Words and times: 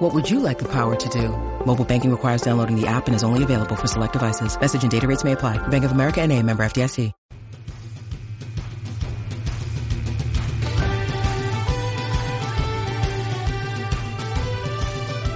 What 0.00 0.14
would 0.14 0.30
you 0.30 0.40
like 0.40 0.58
the 0.58 0.64
power 0.64 0.96
to 0.96 1.08
do? 1.10 1.28
Mobile 1.66 1.84
banking 1.84 2.10
requires 2.10 2.40
downloading 2.40 2.74
the 2.74 2.86
app 2.86 3.06
and 3.06 3.14
is 3.14 3.22
only 3.22 3.42
available 3.42 3.76
for 3.76 3.86
select 3.86 4.14
devices. 4.14 4.58
Message 4.58 4.80
and 4.82 4.90
data 4.90 5.06
rates 5.06 5.24
may 5.24 5.32
apply. 5.32 5.58
Bank 5.68 5.84
of 5.84 5.92
America 5.92 6.22
and 6.22 6.32
a 6.32 6.42
member 6.42 6.62
FDIC. 6.62 7.12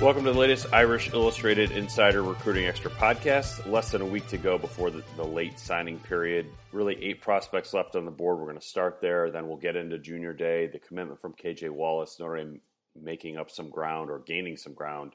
Welcome 0.00 0.24
to 0.24 0.32
the 0.32 0.38
latest 0.38 0.72
Irish 0.72 1.12
Illustrated 1.12 1.70
Insider 1.70 2.22
Recruiting 2.22 2.64
Extra 2.64 2.90
podcast. 2.90 3.70
Less 3.70 3.90
than 3.90 4.00
a 4.00 4.06
week 4.06 4.26
to 4.28 4.38
go 4.38 4.56
before 4.56 4.90
the, 4.90 5.04
the, 5.16 5.24
late 5.24 5.58
signing 5.58 5.98
period. 5.98 6.46
Really, 6.72 6.96
eight 7.04 7.20
prospects 7.20 7.74
left 7.74 7.96
on 7.96 8.06
the 8.06 8.10
board. 8.10 8.38
We're 8.38 8.46
going 8.46 8.58
to 8.58 8.66
start 8.66 9.02
there. 9.02 9.30
Then 9.30 9.46
we'll 9.46 9.58
get 9.58 9.76
into 9.76 9.98
junior 9.98 10.32
day, 10.32 10.68
the 10.68 10.78
commitment 10.78 11.20
from 11.20 11.34
KJ 11.34 11.68
Wallace, 11.68 12.18
Notre 12.18 12.38
Dame 12.38 12.60
making 13.00 13.36
up 13.36 13.50
some 13.50 13.70
ground 13.70 14.10
or 14.10 14.18
gaining 14.20 14.56
some 14.56 14.74
ground 14.74 15.12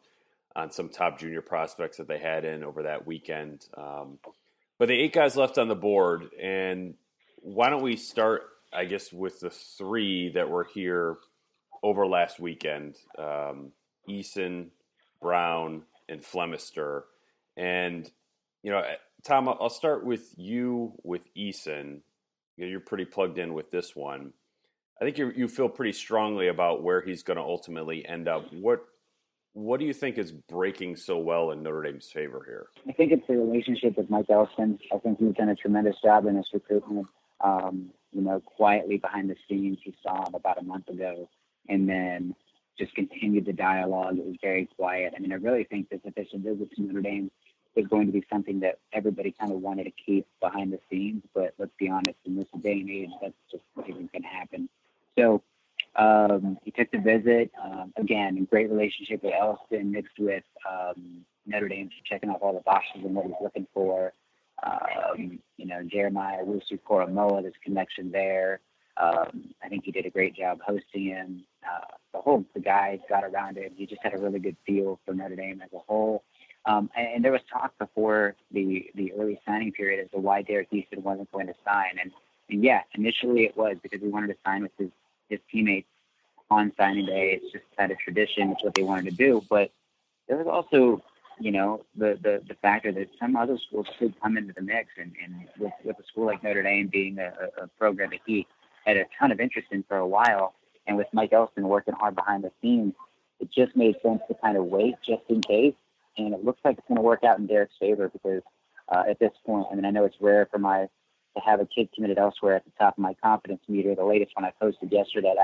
on 0.56 0.72
some 0.72 0.90
top 0.90 1.20
junior 1.20 1.42
prospects 1.42 1.98
that 1.98 2.08
they 2.08 2.18
had 2.18 2.46
in 2.46 2.64
over 2.64 2.84
that 2.84 3.06
weekend. 3.06 3.66
Um, 3.78 4.20
but 4.78 4.88
the 4.88 5.00
eight 5.00 5.14
guys 5.14 5.36
left 5.36 5.58
on 5.58 5.68
the 5.68 5.76
board. 5.76 6.30
And 6.42 6.96
why 7.38 7.70
don't 7.70 7.84
we 7.84 7.96
start, 7.96 8.44
I 8.74 8.86
guess, 8.86 9.12
with 9.14 9.40
the 9.40 9.50
three 9.50 10.32
that 10.34 10.50
were 10.50 10.68
here 10.74 11.18
over 11.84 12.08
last 12.08 12.40
weekend? 12.40 12.96
Um, 13.18 13.72
Eason, 14.10 14.68
Brown, 15.22 15.84
and 16.08 16.22
Flemister. 16.22 17.04
And, 17.56 18.10
you 18.64 18.72
know, 18.72 18.82
Tom, 19.24 19.50
I'll 19.50 19.70
start 19.70 20.06
with 20.06 20.34
you 20.38 20.94
with 21.04 21.22
Eason. 21.36 22.00
You 22.58 22.66
know, 22.66 22.72
you're 22.72 22.80
pretty 22.80 23.06
plugged 23.06 23.38
in 23.38 23.54
with 23.54 23.70
this 23.72 23.96
one. 23.96 24.34
I 25.02 25.06
think 25.06 25.18
you 25.18 25.32
you 25.36 25.48
feel 25.48 25.70
pretty 25.70 25.94
strongly 25.94 26.50
about 26.50 26.84
where 26.84 27.02
he's 27.02 27.24
going 27.24 27.38
to 27.38 27.44
ultimately 27.44 28.06
end 28.06 28.28
up. 28.28 28.52
What 28.52 28.86
what 29.54 29.80
do 29.80 29.86
you 29.86 29.94
think 29.94 30.18
is 30.18 30.32
breaking 30.32 30.98
so 30.98 31.18
well 31.18 31.52
in 31.52 31.64
Notre 31.64 31.84
Dame's 31.84 32.12
favor 32.12 32.44
here? 32.46 32.68
I 32.88 32.92
think 32.92 33.12
it's 33.12 33.26
the 33.28 33.38
relationship 33.38 33.98
with 33.98 34.10
Mike 34.10 34.30
Elston. 34.30 34.78
I 34.94 34.98
think 34.98 35.20
he's 35.20 35.36
done 35.36 35.50
a 35.50 35.56
tremendous 35.56 35.96
job 36.04 36.26
in 36.26 36.36
this 36.36 36.50
recruitment. 36.54 37.08
Um, 37.42 37.92
you 38.12 38.22
know, 38.22 38.42
quietly 38.42 38.98
behind 38.98 39.30
the 39.30 39.36
scenes, 39.48 39.78
he 39.84 39.96
saw 40.04 40.26
him 40.26 40.36
about 40.36 40.58
a 40.58 40.64
month 40.64 40.90
ago, 40.90 41.30
and 41.70 41.88
then 41.88 42.36
just 42.78 42.94
continued 42.94 43.46
the 43.46 43.54
dialogue. 43.54 44.18
It 44.18 44.26
was 44.26 44.36
very 44.42 44.68
quiet. 44.76 45.14
I 45.16 45.20
mean, 45.20 45.32
I 45.32 45.36
really 45.36 45.64
think 45.64 45.90
this 45.90 46.02
official 46.06 46.40
visit 46.40 46.72
to 46.76 46.82
Notre 46.82 47.02
Dame 47.02 47.32
is 47.76 47.88
going 47.88 48.08
to 48.08 48.14
be 48.14 48.26
something 48.30 48.60
that 48.62 48.80
everybody 48.92 49.34
kind 49.40 49.52
of 49.52 49.62
wanted 49.62 49.86
to 49.86 49.92
keep 49.92 50.28
behind 50.42 50.74
the 50.74 50.80
scenes. 50.90 51.24
But 51.34 51.54
let's 51.58 51.72
be 51.78 51.90
honest, 51.90 52.18
in 52.26 52.36
this 52.36 52.48
day 52.62 52.80
and 52.82 52.90
age, 52.90 53.10
that's 53.22 53.34
just 53.52 53.64
not 53.78 53.88
even 53.90 54.10
going 54.12 54.24
to 54.24 54.28
happen. 54.28 54.70
So 55.18 55.42
um, 55.96 56.58
he 56.64 56.72
took 56.72 56.92
the 56.92 57.00
visit. 57.00 57.52
Um, 57.64 57.94
again, 57.98 58.48
great 58.50 58.70
relationship 58.70 59.24
with 59.24 59.34
Elston 59.34 59.92
mixed 59.92 60.20
with 60.20 60.44
um, 60.70 61.26
Notre 61.46 61.68
Dame, 61.68 61.90
checking 62.06 62.30
off 62.30 62.42
all 62.42 62.54
the 62.54 62.62
boxes 62.62 63.04
and 63.04 63.16
what 63.16 63.26
he's 63.26 63.36
looking 63.42 63.68
for. 63.74 64.14
Um, 64.64 65.40
you 65.58 65.66
know, 65.66 65.84
Jeremiah 65.84 66.44
Owusu-Koramoah, 66.44 67.42
there's 67.42 67.54
connection 67.64 68.12
there. 68.12 68.60
Um, 68.98 69.54
I 69.64 69.70
think 69.70 69.86
he 69.86 69.92
did 69.92 70.06
a 70.06 70.10
great 70.10 70.36
job 70.36 70.60
hosting 70.66 71.06
him. 71.06 71.44
Uh, 71.64 71.96
the 72.14 72.20
whole 72.20 72.46
the 72.54 72.60
guys 72.60 73.00
got 73.08 73.24
around 73.24 73.58
him. 73.58 73.72
He 73.76 73.86
just 73.86 74.02
had 74.04 74.14
a 74.14 74.18
really 74.18 74.40
good 74.40 74.58
feel 74.66 75.00
for 75.06 75.14
Notre 75.14 75.36
Dame 75.36 75.62
as 75.64 75.70
a 75.74 75.80
whole. 75.80 76.24
Um, 76.66 76.90
and, 76.98 77.08
and 77.08 77.26
there 77.26 77.32
was 77.32 77.42
talk 77.52 77.78
before 77.78 78.36
the 78.52 78.90
the 78.96 79.14
early 79.14 79.40
signing 79.46 79.72
period 79.72 80.04
as 80.04 80.12
to 80.12 80.18
why 80.18 80.42
Derek 80.42 80.70
Eason 80.72 81.02
wasn't 81.02 81.32
going 81.32 81.48
to 81.48 81.54
sign. 81.66 81.98
And, 82.02 82.12
and 82.50 82.64
yeah, 82.64 82.82
initially 82.96 83.46
it 83.46 83.56
was 83.56 83.78
because 83.82 84.02
we 84.02 84.10
wanted 84.10 84.28
to 84.28 84.36
sign 84.46 84.64
with 84.64 84.72
his 84.78 84.90
his 85.30 85.40
teammates 85.52 85.88
on 86.50 86.72
signing 86.78 87.06
day. 87.06 87.40
It's 87.42 87.52
just 87.52 87.66
kind 87.78 87.92
of 87.92 88.00
tradition. 88.00 88.52
It's 88.52 88.64
what 88.64 88.74
they 88.74 88.84
wanted 88.84 89.06
to 89.06 89.12
do. 89.12 89.44
But 89.50 89.72
there 90.28 90.38
was 90.38 90.48
also, 90.48 91.04
you 91.40 91.52
know, 91.52 91.84
the 91.96 92.20
the, 92.22 92.42
the 92.48 92.56
factor 92.56 92.92
that 92.92 93.10
some 93.20 93.36
other 93.36 93.58
schools 93.68 93.88
could 93.98 94.20
come 94.22 94.38
into 94.38 94.54
the 94.54 94.62
mix, 94.62 94.90
and, 94.98 95.14
and 95.24 95.48
with, 95.58 95.74
with 95.84 96.00
a 96.00 96.04
school 96.04 96.26
like 96.26 96.44
Notre 96.44 96.64
Dame 96.64 96.88
being 96.88 97.20
a, 97.20 97.32
a 97.62 97.68
program 97.78 98.10
that 98.12 98.20
he 98.26 98.48
had 98.86 98.98
a 98.98 99.06
ton 99.20 99.32
of 99.32 99.40
interest 99.40 99.68
in 99.72 99.84
for 99.84 99.98
a 99.98 100.08
while, 100.08 100.56
and 100.88 100.98
with 100.98 101.08
Mike 101.14 101.34
Elston 101.34 101.68
working 101.68 101.94
hard 101.94 102.16
behind 102.16 102.44
the 102.44 102.52
scenes, 102.62 102.94
it 103.40 103.50
just 103.52 103.76
made 103.76 103.96
sense 104.02 104.22
to 104.28 104.34
kind 104.36 104.58
of 104.58 104.66
wait 104.66 104.96
just 105.06 105.24
in 105.30 105.42
case. 105.42 105.76
And 106.18 106.34
it 106.34 106.44
looks 106.44 106.60
like 106.66 106.78
it's 106.78 106.88
going 106.88 106.98
to 106.98 107.02
work 107.02 107.24
out 107.24 107.40
in 107.40 107.48
Derek's 107.48 107.76
favor 107.80 108.10
because 108.10 108.42
uh, 108.90 109.04
at 109.10 109.20
this 109.20 109.32
point, 109.46 109.68
I 109.72 109.76
mean, 109.76 109.86
I 109.86 109.92
know 109.92 110.04
it's 110.04 110.20
rare 110.20 110.48
for 110.52 110.58
my 110.58 110.88
to 111.36 111.42
have 111.42 111.60
a 111.60 111.66
kid 111.66 111.90
committed 111.94 112.18
elsewhere 112.18 112.56
at 112.56 112.66
the 112.66 112.72
top 112.78 112.98
of 112.98 113.02
my 113.02 113.14
confidence 113.16 113.62
meter. 113.68 113.96
The 113.96 114.04
latest 114.04 114.32
one 114.36 114.46
I 114.46 114.52
posted 114.60 114.92
yesterday 114.92 115.32
at 115.32 115.38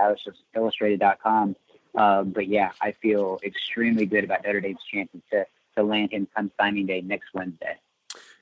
IrishIllustrated.com. 0.56 1.56
Um, 1.96 2.32
but 2.32 2.48
yeah, 2.48 2.72
I 2.82 2.92
feel 2.92 3.40
extremely 3.44 4.06
good 4.06 4.24
about 4.24 4.44
Notre 4.44 4.62
Dame's 4.62 4.80
chances 4.92 5.22
to 5.32 5.46
to 5.78 5.84
land 5.84 6.14
him 6.14 6.28
come 6.36 6.52
signing 6.58 6.86
day 6.86 7.02
next 7.02 7.34
Wednesday. 7.34 7.76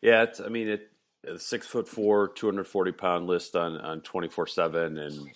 Yeah, 0.02 0.26
I 0.44 0.50
mean, 0.50 0.68
it 0.68 0.90
six 1.38 1.68
foot 1.68 1.88
four, 1.88 2.30
two 2.30 2.48
hundred 2.48 2.68
forty 2.68 2.92
pound 2.92 3.28
list 3.28 3.56
on 3.56 3.78
on 3.78 4.02
twenty 4.02 4.28
four 4.28 4.48
seven, 4.48 4.98
and 4.98 5.30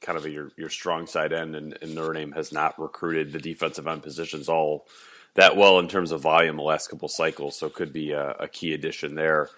kind 0.00 0.18
of 0.18 0.24
a, 0.24 0.30
your 0.30 0.52
your 0.56 0.70
strong 0.70 1.06
side 1.06 1.32
end. 1.32 1.56
And, 1.56 1.78
and 1.80 1.94
Notre 1.94 2.12
Dame 2.14 2.32
has 2.32 2.52
not 2.52 2.78
recruited 2.78 3.32
the 3.32 3.38
defensive 3.38 3.86
end 3.86 4.02
positions 4.02 4.48
all 4.48 4.86
that 5.34 5.56
well 5.56 5.78
in 5.78 5.88
terms 5.88 6.10
of 6.10 6.20
volume 6.20 6.56
the 6.56 6.62
last 6.62 6.88
couple 6.88 7.08
cycles, 7.08 7.56
so 7.56 7.68
could 7.68 7.92
be 7.92 8.12
a, 8.12 8.30
a 8.40 8.48
key 8.48 8.74
addition 8.74 9.14
there. 9.14 9.48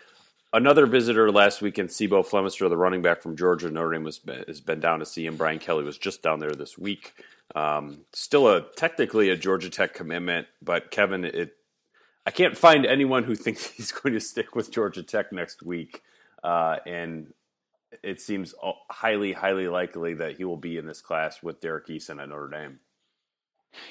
Another 0.53 0.87
visitor 0.87 1.31
last 1.31 1.63
weekend, 1.63 1.91
C'Bo 1.91 2.23
Flemister, 2.23 2.69
the 2.69 2.77
running 2.77 3.03
back 3.03 3.23
from 3.23 3.37
Georgia. 3.37 3.71
Notre 3.71 3.93
Dame 3.93 4.03
was, 4.03 4.21
has 4.49 4.61
been 4.61 4.81
down 4.81 4.99
to 4.99 5.07
see 5.07 5.25
him. 5.25 5.37
Brian 5.37 5.61
Kelly 5.61 5.85
was 5.85 5.97
just 5.97 6.23
down 6.23 6.41
there 6.41 6.51
this 6.51 6.77
week. 6.77 7.15
Um, 7.55 8.01
still 8.13 8.49
a 8.49 8.63
technically 8.77 9.31
a 9.31 9.37
Georgia 9.37 9.71
Tech 9.71 9.95
commitment, 9.95 10.49
but 10.61 10.91
Kevin, 10.91 11.25
it 11.25 11.57
I 12.27 12.33
can't 12.33 12.57
find 12.57 12.85
anyone 12.85 13.25
who 13.25 13.35
thinks 13.37 13.71
he's 13.71 13.93
going 13.93 14.15
to 14.15 14.21
stick 14.21 14.57
with 14.57 14.73
Georgia 14.73 15.03
Tech 15.03 15.33
next 15.33 15.63
week, 15.63 16.03
uh, 16.43 16.77
and 16.85 17.33
it 18.03 18.21
seems 18.21 18.55
highly, 18.89 19.33
highly 19.33 19.69
likely 19.69 20.15
that 20.15 20.37
he 20.37 20.45
will 20.45 20.57
be 20.57 20.79
in 20.79 20.87
this 20.87 21.01
class 21.01 21.43
with 21.43 21.61
Derek 21.61 21.87
Eason 21.89 22.21
at 22.23 22.29
Notre 22.29 22.49
Dame. 22.49 22.81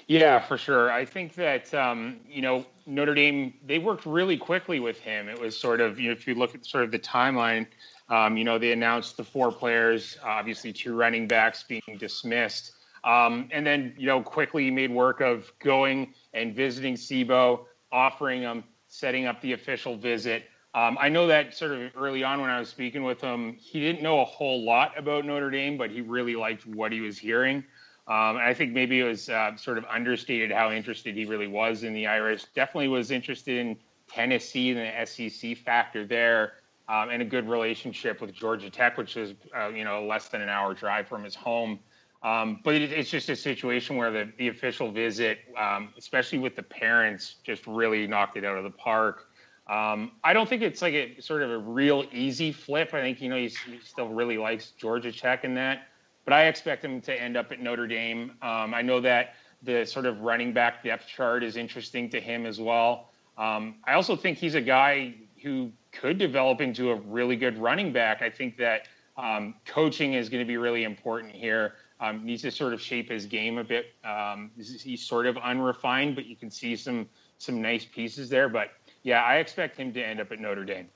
Yeah, 0.07 0.39
for 0.39 0.57
sure. 0.57 0.91
I 0.91 1.05
think 1.05 1.35
that 1.35 1.73
um, 1.73 2.19
you 2.27 2.41
know 2.41 2.65
Notre 2.85 3.13
Dame 3.13 3.53
they 3.65 3.79
worked 3.79 4.05
really 4.05 4.37
quickly 4.37 4.79
with 4.79 4.99
him. 4.99 5.29
It 5.29 5.39
was 5.39 5.57
sort 5.57 5.81
of 5.81 5.99
you 5.99 6.07
know 6.07 6.13
if 6.13 6.27
you 6.27 6.35
look 6.35 6.55
at 6.55 6.65
sort 6.65 6.83
of 6.83 6.91
the 6.91 6.99
timeline, 6.99 7.67
um, 8.09 8.37
you 8.37 8.43
know 8.43 8.57
they 8.57 8.71
announced 8.71 9.17
the 9.17 9.23
four 9.23 9.51
players, 9.51 10.17
obviously 10.23 10.73
two 10.73 10.95
running 10.95 11.27
backs 11.27 11.63
being 11.63 11.97
dismissed, 11.97 12.73
um, 13.03 13.49
and 13.51 13.65
then 13.65 13.93
you 13.97 14.07
know 14.07 14.21
quickly 14.21 14.69
made 14.71 14.91
work 14.91 15.21
of 15.21 15.51
going 15.59 16.13
and 16.33 16.55
visiting 16.55 16.95
C'Bo, 16.95 17.65
offering 17.91 18.41
him, 18.41 18.63
setting 18.87 19.25
up 19.27 19.41
the 19.41 19.53
official 19.53 19.95
visit. 19.95 20.43
Um, 20.75 20.97
I 20.99 21.09
know 21.09 21.25
that 21.27 21.55
sort 21.55 21.71
of 21.71 21.91
early 21.95 22.23
on 22.23 22.41
when 22.41 22.49
I 22.49 22.59
was 22.59 22.69
speaking 22.69 23.03
with 23.03 23.21
him, 23.21 23.55
he 23.59 23.79
didn't 23.79 24.03
know 24.03 24.21
a 24.21 24.25
whole 24.25 24.63
lot 24.63 24.97
about 24.97 25.25
Notre 25.25 25.49
Dame, 25.49 25.77
but 25.77 25.89
he 25.89 26.01
really 26.01 26.35
liked 26.35 26.65
what 26.67 26.91
he 26.91 27.01
was 27.01 27.17
hearing. 27.17 27.63
Um, 28.09 28.37
I 28.37 28.55
think 28.55 28.73
maybe 28.73 28.99
it 28.99 29.03
was 29.03 29.29
uh, 29.29 29.55
sort 29.55 29.77
of 29.77 29.85
understated 29.85 30.51
how 30.51 30.71
interested 30.71 31.15
he 31.15 31.25
really 31.25 31.47
was 31.47 31.83
in 31.83 31.93
the 31.93 32.07
Irish. 32.07 32.45
Definitely 32.55 32.87
was 32.87 33.11
interested 33.11 33.59
in 33.59 33.77
Tennessee 34.09 34.71
and 34.71 34.79
the 34.79 35.05
SEC 35.05 35.55
factor 35.57 36.07
there, 36.07 36.53
um, 36.87 37.09
and 37.09 37.21
a 37.21 37.25
good 37.25 37.47
relationship 37.47 38.19
with 38.19 38.33
Georgia 38.33 38.71
Tech, 38.71 38.97
which 38.97 39.15
is 39.15 39.35
uh, 39.55 39.67
you 39.67 39.83
know 39.83 40.03
less 40.03 40.27
than 40.29 40.41
an 40.41 40.49
hour 40.49 40.73
drive 40.73 41.07
from 41.07 41.23
his 41.23 41.35
home. 41.35 41.79
Um, 42.23 42.61
but 42.63 42.73
it, 42.73 42.91
it's 42.91 43.11
just 43.11 43.29
a 43.29 43.35
situation 43.35 43.95
where 43.95 44.11
the, 44.11 44.31
the 44.39 44.47
official 44.47 44.91
visit, 44.91 45.39
um, 45.55 45.93
especially 45.95 46.39
with 46.39 46.55
the 46.55 46.63
parents, 46.63 47.35
just 47.43 47.65
really 47.67 48.07
knocked 48.07 48.37
it 48.37 48.43
out 48.43 48.57
of 48.57 48.63
the 48.63 48.71
park. 48.71 49.27
Um, 49.69 50.13
I 50.23 50.33
don't 50.33 50.49
think 50.49 50.63
it's 50.63 50.81
like 50.81 50.95
a 50.95 51.21
sort 51.21 51.43
of 51.43 51.51
a 51.51 51.59
real 51.59 52.05
easy 52.11 52.51
flip. 52.51 52.95
I 52.95 53.01
think 53.01 53.21
you 53.21 53.29
know 53.29 53.37
he 53.37 53.49
still 53.83 54.09
really 54.09 54.39
likes 54.39 54.71
Georgia 54.71 55.11
Tech 55.11 55.43
in 55.43 55.53
that, 55.55 55.88
but 56.29 56.35
I 56.35 56.45
expect 56.45 56.85
him 56.85 57.01
to 57.01 57.19
end 57.19 57.35
up 57.35 57.51
at 57.51 57.59
Notre 57.59 57.87
Dame. 57.87 58.33
Um, 58.43 58.75
I 58.75 58.83
know 58.83 59.01
that 59.01 59.33
the 59.63 59.83
sort 59.83 60.05
of 60.05 60.21
running 60.21 60.53
back 60.53 60.83
depth 60.83 61.07
chart 61.07 61.43
is 61.43 61.57
interesting 61.57 62.07
to 62.11 62.21
him 62.21 62.45
as 62.45 62.61
well. 62.61 63.09
Um, 63.35 63.77
I 63.85 63.93
also 63.93 64.15
think 64.15 64.37
he's 64.37 64.53
a 64.53 64.61
guy 64.61 65.15
who 65.41 65.71
could 65.91 66.19
develop 66.19 66.61
into 66.61 66.91
a 66.91 66.95
really 66.97 67.35
good 67.35 67.57
running 67.57 67.91
back. 67.91 68.21
I 68.21 68.29
think 68.29 68.57
that 68.57 68.83
um, 69.17 69.55
coaching 69.65 70.13
is 70.13 70.29
going 70.29 70.45
to 70.45 70.47
be 70.47 70.57
really 70.57 70.83
important 70.83 71.33
here. 71.33 71.73
Um, 71.99 72.23
needs 72.23 72.43
to 72.43 72.51
sort 72.51 72.75
of 72.75 72.79
shape 72.79 73.09
his 73.09 73.25
game 73.25 73.57
a 73.57 73.63
bit. 73.63 73.87
Um, 74.03 74.51
he's 74.55 75.01
sort 75.01 75.25
of 75.25 75.35
unrefined, 75.37 76.13
but 76.13 76.27
you 76.27 76.35
can 76.35 76.51
see 76.51 76.75
some 76.75 77.09
some 77.39 77.59
nice 77.59 77.85
pieces 77.85 78.29
there. 78.29 78.49
But 78.49 78.69
yeah, 79.01 79.23
I 79.23 79.37
expect 79.37 79.77
him 79.77 79.91
to 79.93 79.99
end 79.99 80.21
up 80.21 80.31
at 80.31 80.39
Notre 80.39 80.63
Dame. 80.63 80.89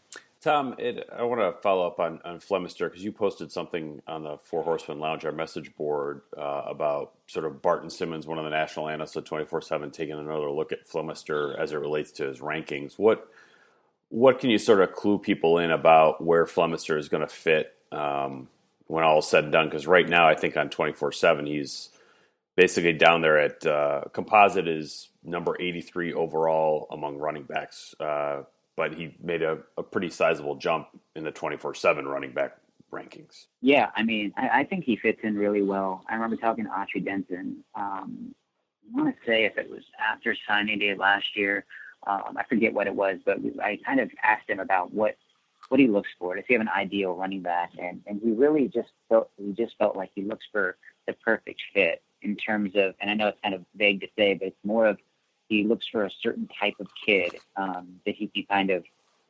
Tom, 0.43 0.75
it, 0.77 1.09
I 1.17 1.23
want 1.23 1.39
to 1.39 1.61
follow 1.61 1.87
up 1.87 2.01
on, 2.01 2.19
on 2.25 2.37
Flemister 2.39 2.89
because 2.89 3.01
you 3.01 3.13
posted 3.13 3.49
something 3.49 4.01
on 4.05 4.23
the 4.23 4.37
Four 4.43 4.61
Horsemen 4.63 4.99
Lounge, 4.99 5.23
our 5.23 5.31
message 5.31 5.73
board, 5.77 6.21
uh, 6.37 6.63
about 6.65 7.13
sort 7.27 7.45
of 7.45 7.61
Barton 7.61 7.89
Simmons, 7.89 8.27
one 8.27 8.37
of 8.37 8.43
the 8.43 8.49
national 8.49 8.89
analysts 8.89 9.15
of 9.15 9.23
24 9.23 9.61
7, 9.61 9.89
taking 9.91 10.19
another 10.19 10.51
look 10.51 10.73
at 10.73 10.85
Flemister 10.85 11.57
as 11.57 11.71
it 11.71 11.77
relates 11.77 12.11
to 12.13 12.27
his 12.27 12.39
rankings. 12.39 12.99
What 12.99 13.25
what 14.09 14.39
can 14.39 14.49
you 14.49 14.57
sort 14.57 14.81
of 14.81 14.91
clue 14.91 15.17
people 15.17 15.59
in 15.59 15.71
about 15.71 16.21
where 16.21 16.45
Flemister 16.45 16.97
is 16.99 17.07
going 17.07 17.25
to 17.25 17.33
fit 17.33 17.73
um, 17.93 18.49
when 18.87 19.05
all 19.05 19.19
is 19.19 19.27
said 19.27 19.45
and 19.45 19.53
done? 19.53 19.67
Because 19.67 19.87
right 19.87 20.07
now, 20.07 20.27
I 20.27 20.35
think 20.35 20.57
on 20.57 20.69
24 20.69 21.13
7, 21.13 21.45
he's 21.45 21.87
basically 22.57 22.91
down 22.91 23.21
there 23.21 23.39
at 23.39 23.65
uh, 23.65 24.01
composite 24.11 24.67
is 24.67 25.07
number 25.23 25.55
83 25.57 26.13
overall 26.13 26.87
among 26.91 27.17
running 27.17 27.43
backs. 27.43 27.95
Uh, 27.97 28.43
but 28.75 28.93
he 28.93 29.15
made 29.21 29.41
a, 29.43 29.59
a 29.77 29.83
pretty 29.83 30.09
sizable 30.09 30.55
jump 30.55 30.87
in 31.15 31.23
the 31.23 31.31
24 31.31 31.75
7 31.75 32.07
running 32.07 32.31
back 32.31 32.57
rankings. 32.91 33.45
Yeah, 33.61 33.89
I 33.95 34.03
mean, 34.03 34.33
I, 34.37 34.61
I, 34.61 34.63
think 34.63 34.85
he 34.85 34.95
fits 34.95 35.19
in 35.23 35.35
really 35.35 35.63
well. 35.63 36.03
I 36.07 36.13
remember 36.13 36.37
talking 36.37 36.65
to 36.65 36.69
Autry 36.69 37.03
Denson. 37.03 37.63
Um, 37.75 38.35
I 38.95 39.01
want 39.01 39.15
to 39.15 39.25
say 39.25 39.45
if 39.45 39.57
it 39.57 39.69
was 39.69 39.83
after 39.99 40.35
signing 40.47 40.79
day 40.79 40.95
last 40.95 41.35
year. 41.35 41.65
Um, 42.05 42.35
I 42.37 42.43
forget 42.43 42.73
what 42.73 42.87
it 42.87 42.93
was, 42.93 43.19
but 43.25 43.37
I 43.61 43.79
kind 43.85 43.99
of 43.99 44.11
asked 44.23 44.49
him 44.49 44.59
about 44.59 44.93
what 44.93 45.15
what 45.69 45.79
he 45.79 45.87
looks 45.87 46.09
for. 46.19 46.35
Does 46.35 46.43
he 46.47 46.53
have 46.53 46.61
an 46.61 46.69
ideal 46.69 47.15
running 47.15 47.41
back? 47.41 47.71
And 47.79 48.01
and 48.05 48.19
he 48.21 48.31
really 48.31 48.67
just 48.67 48.89
felt 49.09 49.29
he 49.37 49.53
just 49.53 49.77
felt 49.77 49.95
like 49.95 50.11
he 50.13 50.21
looks 50.21 50.45
for 50.51 50.77
the 51.07 51.13
perfect 51.13 51.61
fit 51.73 52.03
in 52.21 52.35
terms 52.35 52.73
of. 52.75 52.95
And 52.99 53.09
I 53.09 53.13
know 53.13 53.29
it's 53.29 53.39
kind 53.41 53.55
of 53.55 53.63
vague 53.75 54.01
to 54.01 54.07
say, 54.17 54.33
but 54.33 54.49
it's 54.49 54.65
more 54.65 54.85
of 54.85 54.97
he 55.49 55.63
looks 55.63 55.87
for 55.87 56.05
a 56.05 56.11
certain 56.21 56.49
type 56.59 56.75
of 56.79 56.87
kid 57.05 57.37
um, 57.55 57.99
that 58.05 58.15
he 58.15 58.27
can 58.27 58.45
kind 58.45 58.69
of 58.69 58.83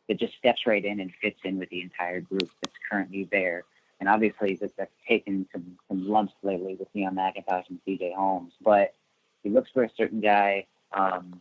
that 0.07 0.19
just 0.19 0.36
steps 0.38 0.68
right 0.68 0.83
in 0.83 1.00
and 1.00 1.12
fits 1.21 1.39
in 1.44 1.57
with 1.57 1.69
the 1.69 1.81
entire 1.81 2.19
group 2.19 2.50
that's 2.62 2.75
currently 2.89 3.27
there. 3.31 3.63
And 4.00 4.10
obviously, 4.10 4.56
that, 4.56 4.75
that's 4.75 4.92
taken 5.07 5.48
some, 5.51 5.77
some 5.88 6.07
lumps 6.10 6.33
lately 6.44 6.75
with 6.75 6.94
Deon 6.94 7.13
McIntosh 7.13 7.69
and 7.69 7.80
CJ 7.88 8.13
Holmes. 8.15 8.51
But 8.62 8.94
he 9.44 9.50
looks 9.50 9.69
for 9.71 9.83
a 9.83 9.89
certain 9.95 10.19
guy 10.19 10.65
um, 10.92 11.39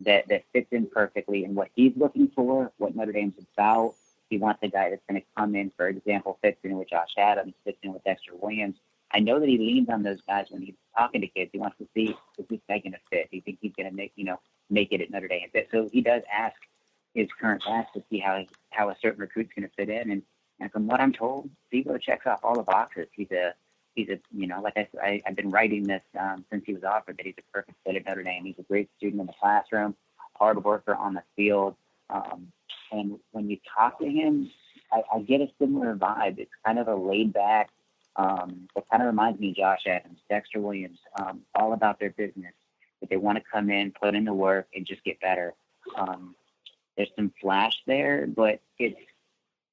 that 0.00 0.28
that 0.28 0.44
fits 0.52 0.68
in 0.72 0.86
perfectly 0.86 1.44
in 1.44 1.54
what 1.54 1.68
he's 1.74 1.92
looking 1.96 2.30
for, 2.34 2.70
what 2.78 2.94
Notre 2.94 3.12
Dame's 3.12 3.34
about. 3.56 3.94
He 4.28 4.38
wants 4.38 4.60
a 4.62 4.68
guy 4.68 4.90
that's 4.90 5.02
going 5.08 5.20
to 5.20 5.26
come 5.36 5.54
in, 5.54 5.70
for 5.76 5.88
example, 5.88 6.38
fits 6.42 6.58
in 6.64 6.76
with 6.76 6.88
Josh 6.88 7.14
Adams, 7.18 7.54
fits 7.64 7.78
in 7.82 7.92
with 7.92 8.02
Dexter 8.04 8.32
Williams, 8.34 8.76
I 9.14 9.20
know 9.20 9.38
that 9.40 9.48
he 9.48 9.58
leans 9.58 9.88
on 9.90 10.02
those 10.02 10.20
guys 10.26 10.46
when 10.50 10.62
he's 10.62 10.74
talking 10.96 11.20
to 11.20 11.26
kids. 11.26 11.50
He 11.52 11.58
wants 11.58 11.76
to 11.78 11.86
see 11.94 12.14
if 12.38 12.48
this 12.48 12.60
guy 12.68 12.78
going 12.78 12.92
to 12.92 12.98
fit. 13.10 13.28
He 13.30 13.40
thinks 13.40 13.60
he's 13.60 13.72
going 13.76 13.88
to 13.88 13.94
make 13.94 14.12
you 14.16 14.24
know 14.24 14.40
make 14.70 14.92
it 14.92 15.00
at 15.00 15.10
Notre 15.10 15.28
Dame. 15.28 15.48
So 15.70 15.88
he 15.92 16.00
does 16.00 16.22
ask 16.32 16.56
his 17.14 17.28
current 17.40 17.62
class 17.62 17.86
to 17.94 18.02
see 18.10 18.18
how 18.18 18.44
how 18.70 18.88
a 18.90 18.96
certain 19.00 19.20
recruit's 19.20 19.52
going 19.54 19.68
to 19.68 19.74
fit 19.74 19.88
in. 19.88 20.10
And 20.10 20.22
and 20.60 20.70
from 20.72 20.86
what 20.86 21.00
I'm 21.00 21.12
told, 21.12 21.50
Steve 21.68 21.88
checks 22.00 22.26
off 22.26 22.40
all 22.42 22.54
the 22.54 22.62
boxes. 22.62 23.08
He's 23.12 23.30
a 23.32 23.54
he's 23.94 24.08
a 24.08 24.18
you 24.32 24.46
know 24.46 24.60
like 24.60 24.76
I, 24.76 24.88
I 25.02 25.22
I've 25.26 25.36
been 25.36 25.50
writing 25.50 25.84
this 25.84 26.02
um, 26.18 26.44
since 26.50 26.64
he 26.66 26.72
was 26.72 26.84
offered 26.84 27.18
that 27.18 27.26
he's 27.26 27.34
a 27.38 27.52
perfect 27.52 27.76
fit 27.84 27.96
at 27.96 28.06
Notre 28.06 28.22
Dame. 28.22 28.44
He's 28.44 28.58
a 28.58 28.62
great 28.62 28.88
student 28.96 29.20
in 29.20 29.26
the 29.26 29.34
classroom, 29.40 29.94
hard 30.34 30.62
worker 30.64 30.94
on 30.94 31.14
the 31.14 31.22
field. 31.36 31.76
Um, 32.08 32.52
and 32.90 33.18
when 33.32 33.48
you 33.48 33.58
talk 33.76 33.98
to 34.00 34.06
him, 34.06 34.50
I, 34.92 35.02
I 35.14 35.20
get 35.20 35.40
a 35.40 35.48
similar 35.58 35.96
vibe. 35.96 36.38
It's 36.38 36.50
kind 36.64 36.78
of 36.78 36.88
a 36.88 36.94
laid 36.94 37.32
back 37.32 37.70
um, 38.16 38.68
it 38.76 38.84
kind 38.90 39.02
of 39.02 39.06
reminds 39.06 39.40
me 39.40 39.50
of 39.50 39.56
Josh 39.56 39.86
Adams, 39.86 40.18
Dexter 40.28 40.60
Williams, 40.60 40.98
um, 41.20 41.40
all 41.54 41.72
about 41.72 41.98
their 41.98 42.10
business. 42.10 42.52
That 43.00 43.10
they 43.10 43.16
want 43.16 43.36
to 43.38 43.44
come 43.50 43.68
in, 43.68 43.90
put 43.90 44.14
in 44.14 44.24
the 44.24 44.32
work, 44.32 44.68
and 44.74 44.86
just 44.86 45.02
get 45.02 45.20
better. 45.20 45.54
Um, 45.96 46.36
there's 46.96 47.10
some 47.16 47.32
flash 47.40 47.74
there, 47.86 48.26
but 48.26 48.60
it's 48.78 49.00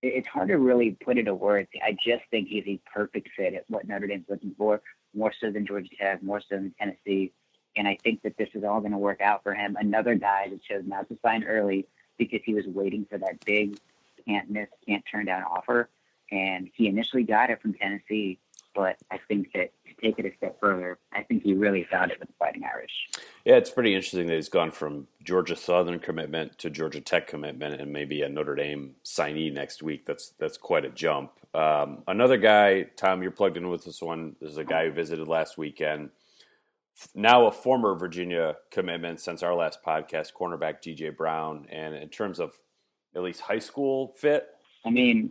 it's 0.02 0.28
hard 0.28 0.48
to 0.48 0.58
really 0.58 0.92
put 0.92 1.18
into 1.18 1.36
words. 1.36 1.68
I 1.84 1.92
just 1.92 2.24
think 2.32 2.48
he's 2.48 2.64
a 2.66 2.80
perfect 2.92 3.30
fit 3.36 3.54
at 3.54 3.66
what 3.68 3.88
Notre 3.88 4.08
Dame's 4.08 4.26
looking 4.30 4.56
for, 4.58 4.82
more 5.14 5.34
so 5.40 5.52
than 5.52 5.68
Georgia 5.68 5.90
Tech, 6.00 6.24
more 6.24 6.40
so 6.40 6.56
than 6.56 6.74
Tennessee. 6.80 7.34
And 7.76 7.88
I 7.88 7.98
think 8.04 8.24
that 8.24 8.38
this 8.38 8.50
is 8.56 8.64
all 8.64 8.80
going 8.80 8.94
to 8.94 8.98
work 8.98 9.22
out 9.22 9.44
for 9.44 9.54
him. 9.54 9.78
Another 9.80 10.16
guy 10.16 10.48
that 10.50 10.64
chose 10.64 10.84
not 10.88 11.08
to 11.10 11.18
sign 11.24 11.44
early 11.44 11.86
because 12.18 12.40
he 12.46 12.54
was 12.54 12.66
waiting 12.66 13.06
for 13.10 13.18
that 13.18 13.46
big 13.46 13.78
can't 14.26 14.50
miss, 14.50 14.68
can't 14.88 15.04
turn 15.12 15.26
down 15.26 15.44
offer 15.44 15.90
and 16.32 16.70
he 16.76 16.88
initially 16.88 17.24
got 17.24 17.50
it 17.50 17.62
from 17.62 17.74
Tennessee. 17.74 18.40
But 18.76 18.98
I 19.12 19.20
think 19.28 19.52
that 19.54 19.72
to 19.88 20.02
take 20.02 20.20
it 20.20 20.26
a 20.26 20.36
step 20.38 20.60
further, 20.60 21.00
I 21.12 21.24
think 21.24 21.44
he 21.44 21.54
really 21.54 21.88
found 21.92 22.12
it 22.12 22.20
with 22.20 22.30
the 22.30 22.36
Fighting 22.38 22.64
Irish. 22.64 22.92
Yeah, 23.44 23.56
it's 23.56 23.72
pretty 23.72 23.96
interesting 23.96 24.28
that 24.28 24.36
he's 24.36 24.48
gone 24.48 24.72
from 24.72 25.08
Georgia 25.24 25.56
Southern 25.56 26.00
commitment 26.00 26.58
to 26.60 26.70
Georgia 26.70 27.02
Tech 27.02 27.28
commitment, 27.28 27.82
and 27.82 27.92
maybe 27.92 28.22
a 28.22 28.30
Notre 28.30 28.56
Dame 28.56 28.96
signee 29.04 29.52
next 29.52 29.82
week. 29.82 30.06
That's 30.06 30.34
that's 30.40 30.58
quite 30.58 30.86
a 30.86 30.90
jump. 30.90 31.32
Um, 31.54 32.04
another 32.08 32.38
guy, 32.38 32.84
Tom, 32.96 33.24
you're 33.24 33.32
plugged 33.32 33.58
in 33.58 33.70
with 33.70 33.86
this 33.86 34.02
one. 34.02 34.36
This 34.40 34.52
is 34.52 34.58
a 34.58 34.64
guy 34.64 34.86
who 34.86 34.92
visited 34.92 35.28
last 35.28 35.58
weekend. 35.58 36.12
Now 37.16 37.48
a 37.48 37.52
former 37.52 37.96
Virginia 37.96 38.58
commitment 38.72 39.20
since 39.20 39.42
our 39.42 39.56
last 39.56 39.80
podcast, 39.84 40.34
cornerback 40.34 40.82
DJ 40.82 41.16
Brown. 41.16 41.66
And 41.70 41.96
in 41.96 42.10
terms 42.10 42.40
of 42.40 42.54
at 43.16 43.24
least 43.24 43.42
high 43.42 43.60
school 43.60 44.14
fit, 44.18 44.48
I 44.86 44.90
mean, 44.90 45.30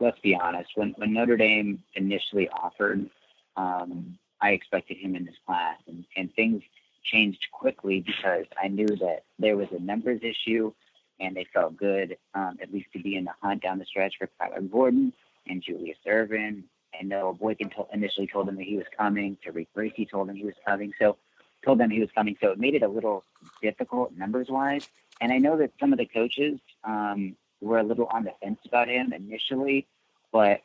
let's 0.00 0.18
be 0.20 0.34
honest. 0.34 0.70
When 0.74 0.94
when 0.96 1.12
Notre 1.12 1.36
Dame 1.36 1.82
initially 1.94 2.48
offered, 2.48 3.08
um, 3.56 4.18
I 4.40 4.50
expected 4.50 4.96
him 4.96 5.14
in 5.14 5.24
this 5.24 5.34
class, 5.46 5.76
and, 5.86 6.04
and 6.16 6.34
things 6.34 6.62
changed 7.04 7.46
quickly 7.52 8.00
because 8.00 8.46
I 8.60 8.68
knew 8.68 8.86
that 8.86 9.24
there 9.38 9.56
was 9.56 9.68
a 9.72 9.78
numbers 9.78 10.20
issue, 10.22 10.72
and 11.18 11.36
they 11.36 11.46
felt 11.52 11.76
good 11.76 12.16
um, 12.34 12.58
at 12.60 12.72
least 12.72 12.92
to 12.94 12.98
be 12.98 13.16
in 13.16 13.24
the 13.24 13.32
hunt 13.40 13.62
down 13.62 13.78
the 13.78 13.84
stretch 13.84 14.16
for 14.18 14.28
Kyler 14.40 14.68
Gordon 14.70 15.12
and 15.46 15.62
Julius 15.62 15.98
Irvin. 16.06 16.64
And 16.98 17.08
Noah 17.08 17.34
Boykin 17.34 17.70
initially 17.92 18.26
told 18.26 18.48
them 18.48 18.56
that 18.56 18.64
he 18.64 18.76
was 18.76 18.86
coming. 18.96 19.36
Tariq 19.46 19.68
Bracy 19.74 20.06
told 20.06 20.28
them 20.28 20.36
he 20.36 20.44
was 20.44 20.56
coming. 20.66 20.92
So 20.98 21.16
told 21.64 21.78
them 21.78 21.90
he 21.90 22.00
was 22.00 22.10
coming. 22.14 22.36
So 22.40 22.50
it 22.50 22.58
made 22.58 22.74
it 22.74 22.82
a 22.82 22.88
little 22.88 23.24
difficult 23.62 24.12
numbers 24.16 24.48
wise. 24.48 24.88
And 25.20 25.32
I 25.32 25.38
know 25.38 25.56
that 25.58 25.72
some 25.78 25.92
of 25.92 25.98
the 25.98 26.06
coaches 26.06 26.58
um, 26.82 27.36
were 27.60 27.78
a 27.78 27.82
little 27.82 28.06
on 28.06 28.24
the 28.24 28.32
fence 28.42 28.60
about 28.66 28.88
him 28.88 29.12
initially, 29.12 29.86
but 30.32 30.62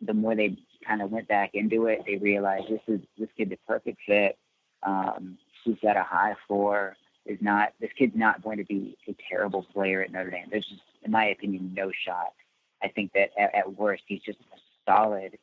the 0.00 0.14
more 0.14 0.34
they 0.34 0.56
kind 0.86 1.00
of 1.02 1.10
went 1.10 1.28
back 1.28 1.50
into 1.54 1.86
it, 1.86 2.02
they 2.06 2.16
realized 2.16 2.66
this 2.68 2.80
is 2.88 3.00
this 3.18 3.28
kid's 3.36 3.52
a 3.52 3.58
perfect 3.66 3.98
fit. 4.06 4.36
Um, 4.82 5.38
he's 5.64 5.76
got 5.82 5.96
a 5.96 6.02
high 6.02 6.34
floor. 6.46 6.96
Is 7.26 7.38
not 7.40 7.72
this 7.80 7.90
kid's 7.96 8.14
not 8.14 8.42
going 8.42 8.58
to 8.58 8.64
be 8.64 8.98
a 9.08 9.16
terrible 9.30 9.62
player 9.72 10.02
at 10.02 10.12
Notre 10.12 10.30
Dame. 10.30 10.48
There's 10.50 10.66
just, 10.66 10.82
in 11.04 11.10
my 11.10 11.26
opinion, 11.26 11.72
no 11.74 11.90
shot. 12.04 12.34
I 12.82 12.88
think 12.88 13.12
that 13.14 13.30
at, 13.38 13.54
at 13.54 13.78
worst 13.78 14.02
he's 14.06 14.20
just 14.20 14.40
a 14.40 14.58
solid 14.86 15.38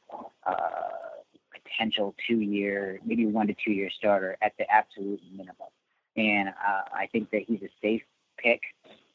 uh, 0.45 0.54
potential 1.52 2.14
two-year, 2.28 2.99
maybe 3.04 3.25
one 3.25 3.47
to 3.47 3.56
two-year 3.66 3.90
starter 3.97 4.37
at 4.44 4.54
the 4.59 4.69
absolute 4.69 5.19
minimum. 5.31 5.56
And 6.16 6.49
uh, 6.49 6.83
I 6.94 7.07
think 7.11 7.31
that 7.31 7.44
he's 7.47 7.64
a 7.64 7.69
safe 7.81 8.04
pick 8.37 8.61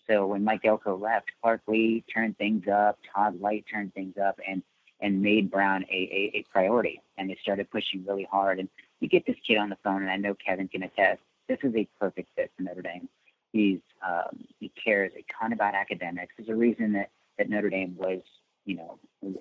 so 0.08 0.26
when 0.26 0.44
Mike 0.44 0.64
Elko 0.64 0.96
left, 0.96 1.30
Clark 1.42 1.62
Lea 1.66 2.04
turned 2.12 2.38
things 2.38 2.68
up, 2.68 2.98
Todd 3.14 3.40
Lyght 3.40 3.64
turned 3.70 3.94
things 3.94 4.16
up, 4.16 4.38
and 4.46 4.62
and 5.00 5.20
made 5.20 5.50
Brown 5.50 5.84
a, 5.90 5.94
a, 5.94 6.38
a 6.38 6.44
priority. 6.50 7.02
And 7.18 7.28
they 7.28 7.36
started 7.42 7.70
pushing 7.70 8.04
really 8.06 8.26
hard. 8.30 8.58
And 8.58 8.68
you 9.00 9.08
get 9.08 9.26
this 9.26 9.36
kid 9.46 9.58
on 9.58 9.68
the 9.68 9.76
phone, 9.84 10.00
and 10.02 10.10
I 10.10 10.16
know 10.16 10.34
Kevin 10.34 10.68
can 10.68 10.84
attest. 10.84 11.20
This 11.48 11.58
is 11.62 11.74
a 11.74 11.86
perfect 12.00 12.30
fit 12.34 12.50
for 12.56 12.62
Notre 12.62 12.82
Dame. 12.82 13.08
He's 13.52 13.80
um, 14.06 14.44
he 14.58 14.70
cares 14.82 15.12
a 15.16 15.24
ton 15.38 15.52
about 15.52 15.74
academics. 15.74 16.34
There's 16.36 16.48
a 16.48 16.54
reason 16.54 16.92
that 16.92 17.10
that 17.38 17.50
Notre 17.50 17.70
Dame 17.70 17.96
was, 17.98 18.20
you 18.64 18.76
know, 18.76 18.98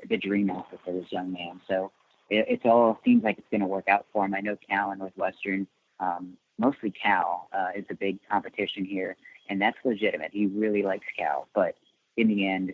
the 0.10 0.18
dream 0.18 0.50
offer 0.50 0.78
for 0.84 0.94
this 0.94 1.12
young 1.12 1.32
man. 1.32 1.62
So 1.68 1.92
it, 2.30 2.46
it's 2.50 2.66
all 2.66 3.00
seems 3.06 3.24
like 3.24 3.38
it's 3.38 3.48
going 3.50 3.62
to 3.62 3.68
work 3.68 3.88
out 3.88 4.06
for 4.12 4.26
him. 4.26 4.34
I 4.34 4.42
know 4.42 4.58
Cal 4.68 4.92
and 4.92 5.00
Northwestern, 5.00 5.68
um, 6.00 6.34
mostly 6.58 6.92
Cal, 6.92 7.50
uh, 7.54 7.70
is 7.76 7.86
a 7.90 7.96
big 7.96 8.20
competition 8.30 8.84
here 8.84 9.16
and 9.50 9.62
that's 9.62 9.78
legitimate. 9.84 10.32
He 10.34 10.48
really 10.48 10.84
likes 10.84 11.06
Cal, 11.18 11.48
but 11.54 11.76
in 12.18 12.28
the 12.28 12.48
end, 12.48 12.74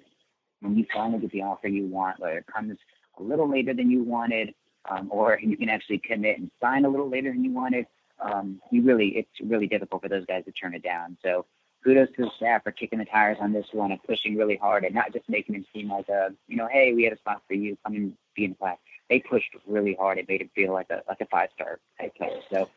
when 0.61 0.77
you 0.77 0.85
finally 0.93 1.19
get 1.19 1.31
the 1.31 1.41
offer 1.41 1.67
you 1.67 1.85
want, 1.85 2.19
whether 2.19 2.37
it 2.37 2.45
comes 2.47 2.77
a 3.19 3.23
little 3.23 3.49
later 3.49 3.73
than 3.73 3.89
you 3.89 4.03
wanted, 4.03 4.53
um, 4.89 5.09
or 5.11 5.39
you 5.41 5.57
can 5.57 5.69
actually 5.69 5.99
commit 5.99 6.39
and 6.39 6.51
sign 6.61 6.85
a 6.85 6.89
little 6.89 7.09
later 7.09 7.31
than 7.31 7.43
you 7.43 7.51
wanted, 7.51 7.85
um, 8.19 8.61
you 8.71 8.83
really 8.83 9.09
it's 9.09 9.41
really 9.43 9.67
difficult 9.67 10.01
for 10.01 10.09
those 10.09 10.25
guys 10.25 10.45
to 10.45 10.51
turn 10.51 10.73
it 10.75 10.83
down. 10.83 11.17
So 11.23 11.45
kudos 11.83 12.09
to 12.15 12.23
the 12.23 12.31
staff 12.37 12.63
for 12.63 12.71
kicking 12.71 12.99
the 12.99 13.05
tires 13.05 13.37
on 13.41 13.51
this 13.51 13.65
one 13.71 13.91
and 13.91 14.01
pushing 14.03 14.35
really 14.35 14.55
hard 14.55 14.83
and 14.83 14.93
not 14.93 15.11
just 15.13 15.27
making 15.27 15.55
it 15.55 15.65
seem 15.73 15.89
like 15.89 16.07
a 16.09 16.29
you 16.47 16.55
know 16.55 16.67
hey 16.71 16.93
we 16.93 17.03
had 17.03 17.13
a 17.13 17.17
spot 17.17 17.41
for 17.47 17.53
you 17.53 17.77
come 17.83 17.95
and 17.95 18.13
be 18.35 18.45
in 18.45 18.53
class 18.55 18.77
they 19.11 19.19
pushed 19.19 19.53
really 19.67 19.93
hard. 19.93 20.17
It 20.17 20.27
made 20.29 20.41
him 20.41 20.49
feel 20.55 20.71
like 20.71 20.89
a 20.89 21.03
like 21.07 21.19
a 21.19 21.25
five 21.25 21.49
star 21.53 21.79
type 21.99 22.15
player. 22.15 22.39
So 22.49 22.69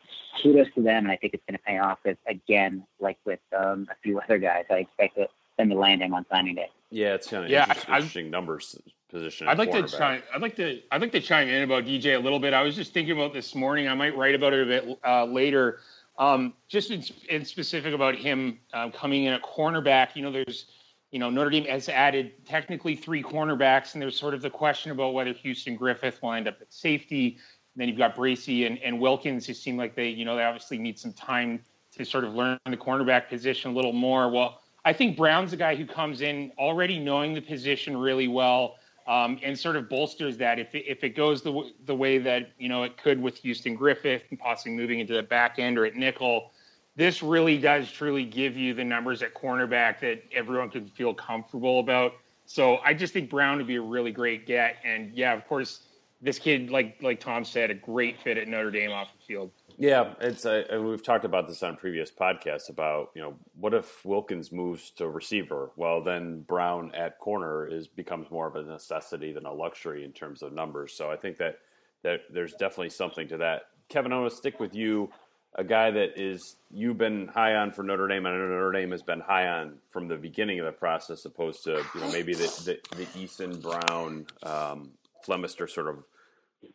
kudos 0.43 0.67
to 0.75 0.83
them, 0.83 1.05
and 1.05 1.11
I 1.11 1.15
think 1.15 1.33
it's 1.33 1.43
going 1.47 1.57
to 1.57 1.63
pay 1.63 1.79
off. 1.79 1.99
Because 2.03 2.19
again, 2.27 2.85
like 2.99 3.17
with 3.25 3.39
um, 3.57 3.87
a 3.89 3.95
few 4.03 4.19
other 4.19 4.37
guys, 4.37 4.65
I 4.69 4.79
expect 4.79 5.17
them 5.57 5.69
to 5.69 5.75
land 5.75 6.03
him 6.03 6.13
on 6.13 6.25
signing 6.29 6.55
day. 6.55 6.69
Yeah, 6.91 7.13
it's 7.13 7.29
kind 7.29 7.45
of 7.45 7.49
yeah, 7.49 7.63
interesting, 7.63 7.93
I, 7.93 7.97
interesting 7.97 8.29
numbers 8.29 8.77
position. 9.09 9.47
I'd 9.47 9.57
like 9.57 9.71
to 9.71 9.87
chime. 9.87 10.23
I'd 10.33 10.41
like 10.41 10.57
to. 10.57 10.81
I'd 10.91 11.01
like 11.01 11.13
to 11.13 11.21
chime 11.21 11.47
in 11.47 11.63
about 11.63 11.85
DJ 11.85 12.17
a 12.17 12.19
little 12.19 12.39
bit. 12.39 12.53
I 12.53 12.61
was 12.61 12.75
just 12.75 12.93
thinking 12.93 13.15
about 13.17 13.33
this 13.33 13.55
morning. 13.55 13.87
I 13.87 13.93
might 13.93 14.15
write 14.17 14.35
about 14.35 14.51
it 14.51 14.61
a 14.61 14.65
bit 14.65 14.99
uh, 15.07 15.23
later. 15.23 15.79
Um, 16.17 16.53
just 16.69 16.91
in, 16.91 17.03
in, 17.29 17.43
specific 17.43 17.93
about 17.93 18.15
him 18.15 18.59
um, 18.73 18.91
coming 18.91 19.25
in 19.25 19.33
a 19.33 19.39
cornerback. 19.39 20.15
You 20.15 20.21
know, 20.23 20.31
there's 20.31 20.67
you 21.15 21.19
know, 21.19 21.29
Notre 21.29 21.49
Dame 21.49 21.63
has 21.67 21.87
added 21.87 22.33
technically 22.45 22.93
three 22.93 23.23
cornerbacks, 23.23 23.93
and 23.93 24.01
there's 24.01 24.19
sort 24.19 24.33
of 24.33 24.41
the 24.41 24.49
question 24.49 24.91
about 24.91 25.13
whether 25.13 25.31
Houston 25.31 25.77
Griffith 25.77 26.21
will 26.21 26.33
end 26.33 26.45
up 26.45 26.57
at 26.59 26.73
safety. 26.73 27.37
And 27.73 27.77
then 27.77 27.87
you've 27.87 27.97
got 27.97 28.15
Bracy 28.15 28.65
and, 28.65 28.77
and 28.79 28.99
Wilkins, 28.99 29.47
who 29.47 29.53
seem 29.53 29.77
like 29.77 29.95
they, 29.95 30.09
you 30.09 30.25
know, 30.25 30.35
they 30.35 30.43
obviously 30.43 30.77
need 30.77 30.99
some 30.99 31.13
time 31.13 31.61
to 31.95 32.03
sort 32.03 32.25
of 32.25 32.33
learn 32.33 32.59
the 32.65 32.75
cornerback 32.75 33.29
position 33.29 33.71
a 33.71 33.73
little 33.73 33.93
more. 33.93 34.29
Well, 34.29 34.59
I 34.83 34.91
think 34.91 35.15
Brown's 35.15 35.53
a 35.53 35.55
guy 35.55 35.73
who 35.73 35.85
comes 35.85 36.19
in 36.19 36.51
already 36.59 36.99
knowing 36.99 37.33
the 37.33 37.39
position 37.39 37.95
really 37.95 38.27
well 38.27 38.75
um, 39.07 39.39
and 39.41 39.57
sort 39.57 39.77
of 39.77 39.87
bolsters 39.87 40.35
that 40.39 40.59
if 40.59 40.75
it, 40.75 40.83
if 40.85 41.01
it 41.05 41.15
goes 41.15 41.41
the, 41.41 41.71
the 41.85 41.95
way 41.95 42.17
that, 42.17 42.49
you 42.57 42.67
know, 42.67 42.83
it 42.83 42.97
could 42.97 43.21
with 43.21 43.37
Houston 43.37 43.73
Griffith 43.73 44.23
and 44.31 44.37
possibly 44.37 44.73
moving 44.73 44.99
into 44.99 45.13
the 45.13 45.23
back 45.23 45.59
end 45.59 45.77
or 45.77 45.85
at 45.85 45.95
nickel, 45.95 46.51
this 46.95 47.21
really 47.21 47.57
does 47.57 47.91
truly 47.91 48.25
give 48.25 48.55
you 48.55 48.73
the 48.73 48.83
numbers 48.83 49.21
at 49.21 49.33
cornerback 49.33 49.99
that 49.99 50.23
everyone 50.33 50.69
could 50.69 50.89
feel 50.91 51.13
comfortable 51.13 51.79
about. 51.79 52.13
So 52.45 52.77
I 52.77 52.93
just 52.93 53.13
think 53.13 53.29
Brown 53.29 53.57
would 53.57 53.67
be 53.67 53.75
a 53.75 53.81
really 53.81 54.11
great 54.11 54.45
get. 54.45 54.77
And 54.85 55.13
yeah, 55.13 55.33
of 55.33 55.47
course, 55.47 55.81
this 56.21 56.39
kid, 56.39 56.69
like 56.69 56.97
like 57.01 57.19
Tom 57.19 57.43
said, 57.43 57.69
a 57.69 57.73
great 57.73 58.19
fit 58.21 58.37
at 58.37 58.47
Notre 58.47 58.71
Dame 58.71 58.91
off 58.91 59.09
the 59.17 59.25
field. 59.25 59.51
Yeah, 59.77 60.13
it's 60.21 60.45
uh, 60.45 60.63
and 60.69 60.87
we've 60.87 61.03
talked 61.03 61.25
about 61.25 61.47
this 61.47 61.61
on 61.61 61.75
previous 61.75 62.09
podcasts 62.11 62.69
about 62.69 63.09
you 63.13 63.21
know 63.21 63.35
what 63.59 63.73
if 63.73 64.05
Wilkins 64.05 64.51
moves 64.51 64.91
to 64.91 65.09
receiver? 65.09 65.71
Well, 65.75 66.01
then 66.01 66.41
Brown 66.41 66.93
at 66.95 67.19
corner 67.19 67.67
is 67.67 67.87
becomes 67.87 68.31
more 68.31 68.47
of 68.47 68.55
a 68.55 68.63
necessity 68.63 69.33
than 69.33 69.45
a 69.45 69.53
luxury 69.53 70.05
in 70.05 70.13
terms 70.13 70.41
of 70.41 70.53
numbers. 70.53 70.93
So 70.93 71.11
I 71.11 71.17
think 71.17 71.37
that 71.39 71.59
that 72.03 72.21
there's 72.31 72.53
definitely 72.53 72.91
something 72.91 73.27
to 73.27 73.37
that. 73.37 73.63
Kevin, 73.89 74.13
I 74.13 74.19
want 74.19 74.31
to 74.31 74.37
stick 74.37 74.59
with 74.59 74.73
you 74.73 75.09
a 75.55 75.63
guy 75.63 75.89
that 75.91 76.19
is 76.19 76.57
you've 76.69 76.97
been 76.97 77.27
high 77.27 77.55
on 77.55 77.71
for 77.71 77.81
Notre 77.81 78.07
Dame, 78.07 78.25
and 78.25 78.37
Notre 78.37 78.71
Dame 78.71 78.91
has 78.91 79.01
been 79.01 79.21
high 79.21 79.47
on 79.47 79.77
from 79.89 80.07
the 80.07 80.17
beginning 80.17 80.59
of 80.59 80.65
the 80.65 80.71
process, 80.71 81.25
opposed 81.25 81.63
to 81.63 81.83
you 81.93 82.01
know 82.01 82.11
maybe 82.11 82.33
the 82.33 82.79
the, 82.91 82.97
the 82.97 83.05
Eason 83.17 83.61
Brown, 83.61 84.27
um, 84.43 84.91
Flemister 85.25 85.69
sort 85.69 85.87
of 85.87 86.03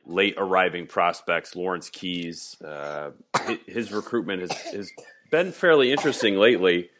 late 0.07 0.35
arriving 0.39 0.87
prospects. 0.87 1.55
Lawrence 1.55 1.91
Keys, 1.91 2.57
uh, 2.63 3.11
his, 3.47 3.59
his 3.67 3.93
recruitment 3.93 4.41
has 4.41 4.53
has 4.73 4.91
been 5.31 5.53
fairly 5.53 5.93
interesting 5.93 6.37
lately. 6.37 6.91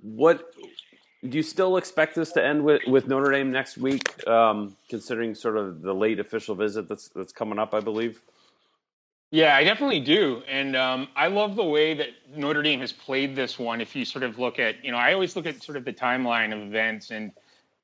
What 0.00 0.54
do 1.28 1.36
you 1.36 1.42
still 1.42 1.76
expect 1.76 2.14
this 2.14 2.32
to 2.32 2.44
end 2.44 2.64
with, 2.64 2.82
with 2.86 3.08
Notre 3.08 3.32
Dame 3.32 3.50
next 3.50 3.76
week, 3.76 4.26
um, 4.28 4.76
considering 4.88 5.34
sort 5.34 5.56
of 5.56 5.82
the 5.82 5.94
late 5.94 6.20
official 6.20 6.54
visit 6.54 6.88
that's 6.88 7.08
that's 7.08 7.32
coming 7.32 7.58
up? 7.58 7.74
I 7.74 7.80
believe. 7.80 8.22
Yeah, 9.36 9.54
I 9.54 9.64
definitely 9.64 10.00
do. 10.00 10.42
And 10.48 10.74
um, 10.74 11.08
I 11.14 11.26
love 11.26 11.56
the 11.56 11.64
way 11.64 11.92
that 11.92 12.08
Notre 12.34 12.62
Dame 12.62 12.80
has 12.80 12.90
played 12.90 13.36
this 13.36 13.58
one. 13.58 13.82
If 13.82 13.94
you 13.94 14.06
sort 14.06 14.24
of 14.24 14.38
look 14.38 14.58
at, 14.58 14.82
you 14.82 14.90
know, 14.90 14.96
I 14.96 15.12
always 15.12 15.36
look 15.36 15.44
at 15.44 15.62
sort 15.62 15.76
of 15.76 15.84
the 15.84 15.92
timeline 15.92 16.54
of 16.54 16.66
events 16.66 17.10
and, 17.10 17.32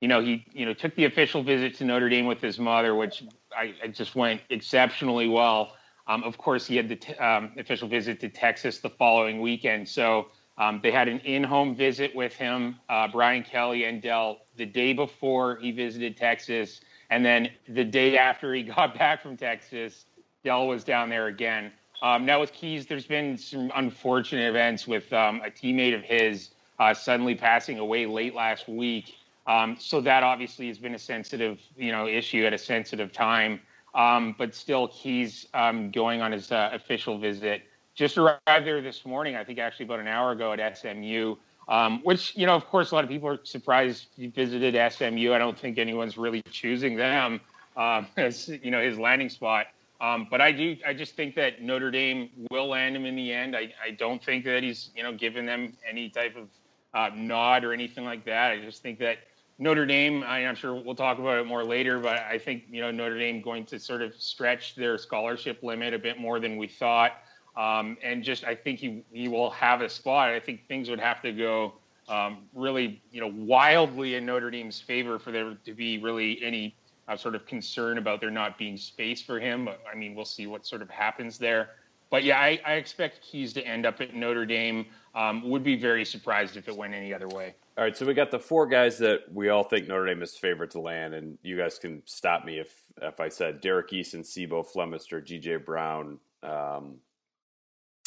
you 0.00 0.08
know, 0.08 0.22
he, 0.22 0.46
you 0.54 0.64
know, 0.64 0.72
took 0.72 0.94
the 0.94 1.04
official 1.04 1.42
visit 1.42 1.74
to 1.74 1.84
Notre 1.84 2.08
Dame 2.08 2.24
with 2.24 2.40
his 2.40 2.58
mother, 2.58 2.94
which 2.94 3.22
I, 3.54 3.74
I 3.84 3.88
just 3.88 4.16
went 4.16 4.40
exceptionally 4.48 5.28
well. 5.28 5.74
Um, 6.06 6.22
of 6.22 6.38
course, 6.38 6.66
he 6.66 6.74
had 6.74 6.88
the 6.88 6.96
t- 6.96 7.14
um, 7.16 7.52
official 7.58 7.86
visit 7.86 8.18
to 8.20 8.30
Texas 8.30 8.78
the 8.78 8.88
following 8.88 9.42
weekend. 9.42 9.86
So 9.86 10.28
um, 10.56 10.80
they 10.82 10.90
had 10.90 11.06
an 11.06 11.18
in 11.20 11.44
home 11.44 11.76
visit 11.76 12.16
with 12.16 12.32
him, 12.32 12.76
uh, 12.88 13.08
Brian 13.08 13.42
Kelly 13.42 13.84
and 13.84 14.00
Del, 14.00 14.38
the 14.56 14.64
day 14.64 14.94
before 14.94 15.56
he 15.56 15.70
visited 15.70 16.16
Texas. 16.16 16.80
And 17.10 17.22
then 17.22 17.50
the 17.68 17.84
day 17.84 18.16
after 18.16 18.54
he 18.54 18.62
got 18.76 18.98
back 18.98 19.22
from 19.22 19.36
Texas, 19.36 20.06
Del 20.44 20.66
was 20.66 20.84
down 20.84 21.08
there 21.08 21.26
again. 21.26 21.72
Um, 22.02 22.26
now 22.26 22.40
with 22.40 22.52
Keys, 22.52 22.86
there's 22.86 23.06
been 23.06 23.38
some 23.38 23.70
unfortunate 23.76 24.48
events 24.48 24.88
with 24.88 25.12
um, 25.12 25.40
a 25.44 25.50
teammate 25.50 25.94
of 25.94 26.02
his 26.02 26.50
uh, 26.80 26.92
suddenly 26.92 27.34
passing 27.34 27.78
away 27.78 28.06
late 28.06 28.34
last 28.34 28.68
week. 28.68 29.14
Um, 29.46 29.76
so 29.78 30.00
that 30.00 30.22
obviously 30.22 30.66
has 30.68 30.78
been 30.78 30.94
a 30.94 30.98
sensitive, 30.98 31.60
you 31.76 31.92
know, 31.92 32.08
issue 32.08 32.44
at 32.44 32.52
a 32.52 32.58
sensitive 32.58 33.12
time. 33.12 33.60
Um, 33.94 34.34
but 34.36 34.54
still, 34.54 34.88
Keys 34.88 35.46
um, 35.54 35.90
going 35.90 36.22
on 36.22 36.32
his 36.32 36.50
uh, 36.50 36.70
official 36.72 37.18
visit. 37.18 37.62
Just 37.94 38.18
arrived 38.18 38.40
there 38.46 38.80
this 38.80 39.04
morning, 39.04 39.36
I 39.36 39.44
think 39.44 39.58
actually 39.58 39.84
about 39.84 40.00
an 40.00 40.08
hour 40.08 40.32
ago 40.32 40.52
at 40.52 40.78
SMU. 40.78 41.36
Um, 41.68 42.00
which 42.02 42.36
you 42.36 42.46
know, 42.46 42.54
of 42.54 42.66
course, 42.66 42.90
a 42.90 42.94
lot 42.96 43.04
of 43.04 43.10
people 43.10 43.28
are 43.28 43.38
surprised 43.44 44.06
he 44.16 44.26
visited 44.26 44.74
SMU. 44.92 45.32
I 45.32 45.38
don't 45.38 45.56
think 45.56 45.78
anyone's 45.78 46.18
really 46.18 46.42
choosing 46.50 46.96
them 46.96 47.40
as 47.76 48.48
you 48.48 48.72
know 48.72 48.82
his 48.82 48.98
landing 48.98 49.28
spot. 49.28 49.66
Um, 50.02 50.26
but 50.28 50.40
I 50.40 50.50
do, 50.50 50.76
I 50.84 50.92
just 50.94 51.14
think 51.14 51.36
that 51.36 51.62
Notre 51.62 51.92
Dame 51.92 52.28
will 52.50 52.66
land 52.66 52.96
him 52.96 53.06
in 53.06 53.14
the 53.14 53.32
end. 53.32 53.54
I, 53.54 53.72
I 53.82 53.92
don't 53.92 54.22
think 54.22 54.44
that 54.46 54.64
he's, 54.64 54.90
you 54.96 55.04
know, 55.04 55.12
given 55.12 55.46
them 55.46 55.74
any 55.88 56.10
type 56.10 56.34
of 56.36 56.48
uh, 56.92 57.14
nod 57.14 57.62
or 57.62 57.72
anything 57.72 58.04
like 58.04 58.24
that. 58.24 58.50
I 58.50 58.60
just 58.60 58.82
think 58.82 58.98
that 58.98 59.18
Notre 59.60 59.86
Dame, 59.86 60.24
I, 60.24 60.40
am 60.40 60.56
sure 60.56 60.74
we'll 60.74 60.96
talk 60.96 61.20
about 61.20 61.38
it 61.38 61.46
more 61.46 61.62
later, 61.62 62.00
but 62.00 62.18
I 62.18 62.36
think, 62.36 62.64
you 62.68 62.80
know, 62.80 62.90
Notre 62.90 63.16
Dame 63.16 63.40
going 63.40 63.64
to 63.66 63.78
sort 63.78 64.02
of 64.02 64.12
stretch 64.16 64.74
their 64.74 64.98
scholarship 64.98 65.62
limit 65.62 65.94
a 65.94 66.00
bit 66.00 66.18
more 66.18 66.40
than 66.40 66.56
we 66.56 66.66
thought. 66.66 67.12
Um, 67.56 67.96
and 68.02 68.24
just, 68.24 68.44
I 68.44 68.56
think 68.56 68.80
he, 68.80 69.04
he 69.12 69.28
will 69.28 69.50
have 69.50 69.82
a 69.82 69.88
spot. 69.88 70.30
I 70.30 70.40
think 70.40 70.66
things 70.66 70.90
would 70.90 70.98
have 70.98 71.22
to 71.22 71.30
go 71.30 71.74
um, 72.08 72.38
really, 72.54 73.00
you 73.12 73.20
know, 73.20 73.32
wildly 73.32 74.16
in 74.16 74.26
Notre 74.26 74.50
Dame's 74.50 74.80
favor 74.80 75.20
for 75.20 75.30
there 75.30 75.54
to 75.64 75.74
be 75.74 75.98
really 75.98 76.42
any 76.42 76.74
uh, 77.12 77.16
sort 77.16 77.34
of 77.34 77.46
concern 77.46 77.98
about 77.98 78.20
there 78.20 78.30
not 78.30 78.58
being 78.58 78.76
space 78.76 79.22
for 79.22 79.38
him. 79.38 79.68
I 79.68 79.96
mean, 79.96 80.14
we'll 80.14 80.24
see 80.24 80.46
what 80.46 80.66
sort 80.66 80.82
of 80.82 80.90
happens 80.90 81.38
there. 81.38 81.70
But 82.10 82.24
yeah, 82.24 82.38
I, 82.38 82.60
I 82.66 82.72
expect 82.74 83.22
Keys 83.22 83.52
to 83.54 83.66
end 83.66 83.86
up 83.86 84.00
at 84.00 84.14
Notre 84.14 84.46
Dame. 84.46 84.86
Um, 85.14 85.48
would 85.50 85.62
be 85.62 85.76
very 85.76 86.06
surprised 86.06 86.56
if 86.56 86.68
it 86.68 86.76
went 86.76 86.94
any 86.94 87.12
other 87.12 87.28
way. 87.28 87.54
All 87.76 87.84
right, 87.84 87.96
so 87.96 88.06
we 88.06 88.14
got 88.14 88.30
the 88.30 88.38
four 88.38 88.66
guys 88.66 88.98
that 88.98 89.20
we 89.32 89.50
all 89.50 89.62
think 89.62 89.88
Notre 89.88 90.06
Dame 90.06 90.22
is 90.22 90.36
favorite 90.36 90.70
to 90.72 90.80
land, 90.80 91.12
and 91.14 91.38
you 91.42 91.56
guys 91.56 91.78
can 91.78 92.02
stop 92.06 92.44
me 92.44 92.58
if 92.58 92.72
if 93.00 93.20
I 93.20 93.28
said 93.28 93.60
Derek 93.60 93.90
Eason, 93.90 94.24
C'Bo 94.24 94.62
Flemister, 94.62 95.24
D.J. 95.24 95.56
Brown, 95.56 96.18
um, 96.42 96.96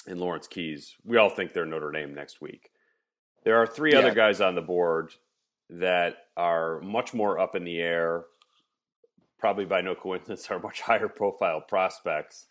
and 0.07 0.19
Lawrence 0.19 0.47
Keys. 0.47 0.95
We 1.03 1.17
all 1.17 1.29
think 1.29 1.53
they're 1.53 1.65
Notre 1.65 1.91
Dame 1.91 2.13
next 2.13 2.41
week. 2.41 2.71
There 3.43 3.57
are 3.57 3.67
three 3.67 3.93
yeah. 3.93 3.99
other 3.99 4.13
guys 4.13 4.41
on 4.41 4.55
the 4.55 4.61
board 4.61 5.13
that 5.69 6.17
are 6.37 6.79
much 6.81 7.13
more 7.13 7.39
up 7.39 7.55
in 7.55 7.63
the 7.63 7.79
air 7.79 8.25
probably 9.45 9.65
by 9.65 9.79
no 9.79 9.93
coincidence, 9.93 10.47
are 10.49 10.57
much 10.57 10.81
higher 10.81 11.07
profile 11.07 11.61
prospects. 11.61 12.47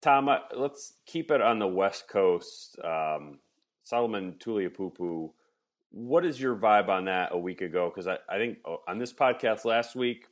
Tom, 0.00 0.30
uh, 0.30 0.38
let's 0.56 0.94
keep 1.04 1.30
it 1.30 1.42
on 1.42 1.58
the 1.58 1.66
West 1.66 2.08
Coast. 2.08 2.78
Um, 2.82 3.40
Solomon 3.84 4.36
Tuliaupupu, 4.38 5.32
what 5.90 6.24
is 6.24 6.40
your 6.40 6.56
vibe 6.56 6.88
on 6.88 7.04
that 7.04 7.32
a 7.32 7.38
week 7.38 7.60
ago? 7.60 7.92
Because 7.94 8.06
I, 8.06 8.16
I 8.30 8.38
think 8.38 8.60
oh, 8.64 8.80
on 8.88 8.98
this 8.98 9.12
podcast 9.12 9.66
last 9.66 9.94
week, 9.94 10.24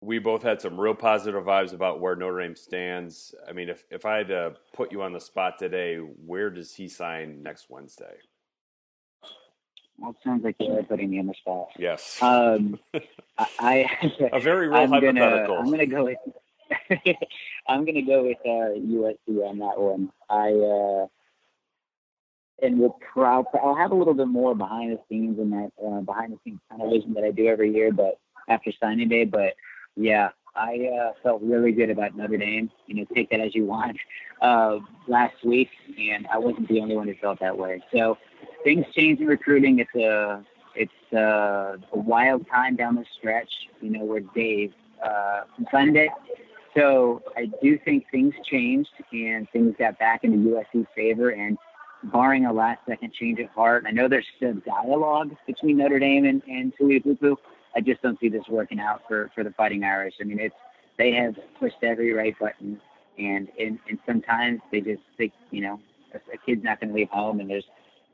we 0.00 0.18
both 0.18 0.42
had 0.42 0.60
some 0.60 0.80
real 0.80 0.96
positive 0.96 1.44
vibes 1.44 1.72
about 1.72 2.00
where 2.00 2.16
Notre 2.16 2.40
Dame 2.40 2.56
stands. 2.56 3.36
I 3.48 3.52
mean, 3.52 3.68
if, 3.68 3.84
if 3.88 4.04
I 4.04 4.16
had 4.16 4.28
to 4.28 4.54
put 4.72 4.90
you 4.90 5.02
on 5.02 5.12
the 5.12 5.20
spot 5.20 5.60
today, 5.60 5.98
where 5.98 6.50
does 6.50 6.74
he 6.74 6.88
sign 6.88 7.40
next 7.44 7.70
Wednesday? 7.70 8.16
Well, 9.98 10.10
it 10.10 10.16
sounds 10.24 10.44
like 10.44 10.56
you're 10.58 10.82
putting 10.82 11.10
me 11.10 11.18
on 11.20 11.26
the 11.26 11.34
spot. 11.34 11.68
Yes. 11.78 12.20
Um, 12.20 12.78
I, 13.58 13.86
a 14.32 14.40
very 14.40 14.68
real 14.68 14.78
I'm 14.78 14.90
hypothetical. 14.90 15.56
Gonna, 15.56 15.60
I'm 15.60 15.70
gonna 15.70 15.86
go 15.86 16.04
with. 16.04 16.18
I'm 17.68 17.84
gonna 17.84 18.02
go 18.02 18.24
with 18.24 18.38
uh, 18.44 18.78
USC 18.80 19.48
on 19.48 19.58
that 19.58 19.78
one. 19.78 20.10
I 20.28 20.52
uh, 20.52 21.06
and 22.62 22.78
we'll 22.78 22.96
pro- 23.12 23.44
I'll 23.62 23.76
have 23.76 23.90
a 23.90 23.94
little 23.94 24.14
bit 24.14 24.28
more 24.28 24.54
behind 24.54 24.92
the 24.92 25.00
scenes 25.08 25.38
in 25.38 25.50
that 25.50 25.70
uh, 25.84 26.00
behind 26.00 26.32
the 26.32 26.38
scenes 26.44 26.60
television 26.70 27.12
that 27.14 27.24
I 27.24 27.30
do 27.30 27.46
every 27.46 27.74
year, 27.74 27.92
but 27.92 28.18
after 28.48 28.72
signing 28.80 29.08
day. 29.08 29.24
But 29.24 29.54
yeah, 29.96 30.30
I 30.54 30.88
uh, 30.88 31.12
felt 31.22 31.42
really 31.42 31.72
good 31.72 31.90
about 31.90 32.16
Notre 32.16 32.36
Dame. 32.36 32.70
You 32.86 32.96
know, 32.96 33.04
take 33.14 33.30
that 33.30 33.40
as 33.40 33.54
you 33.54 33.64
want. 33.64 33.98
Uh, 34.40 34.78
last 35.06 35.34
week, 35.44 35.68
and 35.98 36.26
I 36.32 36.38
wasn't 36.38 36.68
the 36.68 36.80
only 36.80 36.96
one 36.96 37.06
who 37.08 37.14
felt 37.20 37.40
that 37.40 37.56
way. 37.56 37.82
So 37.92 38.18
things 38.64 38.86
change 38.94 39.20
in 39.20 39.26
recruiting. 39.26 39.78
It's 39.78 39.94
a 39.94 40.44
it's 40.74 41.12
a, 41.12 41.78
a 41.92 41.98
wild 41.98 42.46
time 42.48 42.76
down 42.76 42.94
the 42.94 43.04
stretch. 43.18 43.50
You 43.80 43.90
know, 43.90 44.04
where 44.04 44.20
Dave 44.20 44.72
uh, 45.04 45.42
from 45.56 45.66
Sunday. 45.70 46.08
So 46.74 47.22
I 47.36 47.50
do 47.62 47.78
think 47.84 48.06
things 48.10 48.34
changed 48.44 48.90
and 49.12 49.48
things 49.50 49.74
got 49.78 49.98
back 49.98 50.24
into 50.24 50.38
USC's 50.38 50.86
favor. 50.94 51.30
And 51.30 51.58
barring 52.04 52.46
a 52.46 52.52
last 52.52 52.80
second 52.88 53.12
change 53.12 53.38
of 53.40 53.48
heart, 53.50 53.84
I 53.86 53.90
know 53.90 54.08
there's 54.08 54.26
still 54.36 54.54
dialogue 54.54 55.36
between 55.46 55.76
Notre 55.76 55.98
Dame 55.98 56.24
and, 56.24 56.42
and 56.48 56.72
Tuliaupupu. 56.76 57.36
I 57.76 57.80
just 57.80 58.02
don't 58.02 58.18
see 58.20 58.28
this 58.28 58.44
working 58.48 58.80
out 58.80 59.02
for, 59.06 59.30
for 59.34 59.44
the 59.44 59.50
Fighting 59.50 59.84
Irish. 59.84 60.14
I 60.20 60.24
mean, 60.24 60.38
it's 60.38 60.54
they 60.98 61.12
have 61.12 61.34
pushed 61.58 61.82
every 61.82 62.12
right 62.12 62.38
button, 62.38 62.80
and 63.18 63.48
and, 63.58 63.78
and 63.88 63.98
sometimes 64.06 64.60
they 64.70 64.82
just 64.82 65.02
think 65.16 65.32
you 65.50 65.62
know 65.62 65.80
a, 66.12 66.18
a 66.34 66.38
kid's 66.44 66.62
not 66.62 66.80
going 66.80 66.90
to 66.90 66.94
leave 66.94 67.08
home, 67.08 67.40
and 67.40 67.48
there's 67.48 67.64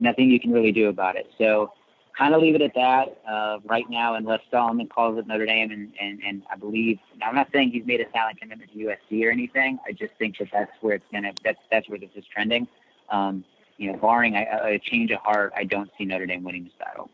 nothing 0.00 0.30
you 0.30 0.40
can 0.40 0.52
really 0.52 0.72
do 0.72 0.88
about 0.88 1.16
it. 1.16 1.30
So 1.38 1.72
kind 2.18 2.34
of 2.34 2.42
leave 2.42 2.56
it 2.56 2.62
at 2.62 2.74
that 2.74 3.20
uh, 3.30 3.58
right 3.64 3.88
now, 3.88 4.14
unless 4.14 4.40
Solomon 4.50 4.88
calls 4.88 5.18
it 5.18 5.26
Notre 5.26 5.46
Dame, 5.46 5.70
and, 5.70 5.92
and, 6.00 6.20
and 6.26 6.42
I 6.52 6.56
believe. 6.56 6.98
I'm 7.22 7.34
not 7.34 7.48
saying 7.52 7.70
he's 7.70 7.86
made 7.86 8.00
a 8.00 8.06
silent 8.12 8.40
commitment 8.40 8.72
to 8.72 8.78
USC 8.78 9.24
or 9.24 9.30
anything. 9.30 9.78
I 9.86 9.92
just 9.92 10.12
think 10.18 10.38
that 10.38 10.48
that's 10.52 10.72
where 10.80 10.96
it's 10.96 11.04
gonna. 11.12 11.32
That's 11.44 11.60
that's 11.70 11.88
where 11.88 11.98
this 11.98 12.10
is 12.16 12.24
trending. 12.32 12.66
Um, 13.10 13.44
you 13.76 13.92
know, 13.92 13.98
barring 13.98 14.34
a, 14.34 14.44
a 14.64 14.78
change 14.78 15.12
of 15.12 15.20
heart, 15.20 15.52
I 15.56 15.64
don't 15.64 15.90
see 15.96 16.04
Notre 16.04 16.26
Dame 16.26 16.42
winning 16.42 16.64
this 16.64 16.72
battle. 16.78 17.08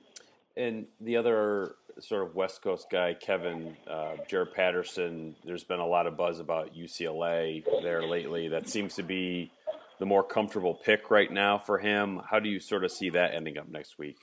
And 0.57 0.87
the 1.00 1.17
other 1.17 1.75
sort 2.00 2.26
of 2.26 2.35
West 2.35 2.62
Coast 2.62 2.87
guy, 2.91 3.14
Kevin, 3.14 3.76
uh, 3.88 4.17
Jarrett 4.29 4.55
Patterson, 4.55 5.37
there's 5.45 5.64
been 5.64 5.81
a 5.81 5.87
lot 5.87 6.07
of 6.07 6.17
buzz 6.17 6.41
about 6.41 6.75
UCLA 6.75 7.64
there 7.83 8.07
lately. 8.07 8.49
That 8.49 8.69
seems 8.69 8.95
to 8.95 9.03
be 9.03 9.53
the 9.98 10.06
more 10.06 10.22
comfortable 10.22 10.74
pick 10.74 11.10
right 11.10 11.30
now 11.30 11.58
for 11.58 11.78
him. 11.78 12.20
How 12.28 12.40
do 12.40 12.48
you 12.48 12.60
sort 12.60 12.84
of 12.84 12.92
see 12.92 13.10
that 13.10 13.34
ending 13.34 13.58
up 13.58 13.68
next 13.68 13.98
week? 13.98 14.16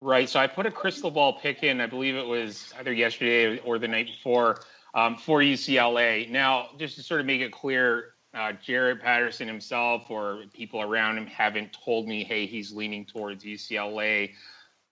Right. 0.00 0.28
So 0.28 0.38
I 0.38 0.46
put 0.46 0.66
a 0.66 0.70
crystal 0.70 1.10
ball 1.10 1.40
pick 1.40 1.62
in, 1.64 1.80
I 1.80 1.86
believe 1.86 2.14
it 2.14 2.26
was 2.26 2.72
either 2.78 2.92
yesterday 2.92 3.58
or 3.58 3.78
the 3.78 3.88
night 3.88 4.06
before, 4.06 4.60
um, 4.94 5.16
for 5.16 5.40
UCLA. 5.40 6.30
Now, 6.30 6.68
just 6.78 6.96
to 6.96 7.02
sort 7.02 7.20
of 7.20 7.26
make 7.26 7.40
it 7.40 7.50
clear, 7.50 8.14
uh, 8.32 8.52
Jarrett 8.52 9.02
Patterson 9.02 9.48
himself 9.48 10.08
or 10.10 10.44
people 10.54 10.80
around 10.80 11.18
him 11.18 11.26
haven't 11.26 11.72
told 11.84 12.06
me, 12.06 12.22
hey, 12.22 12.46
he's 12.46 12.72
leaning 12.72 13.04
towards 13.06 13.42
UCLA. 13.42 14.34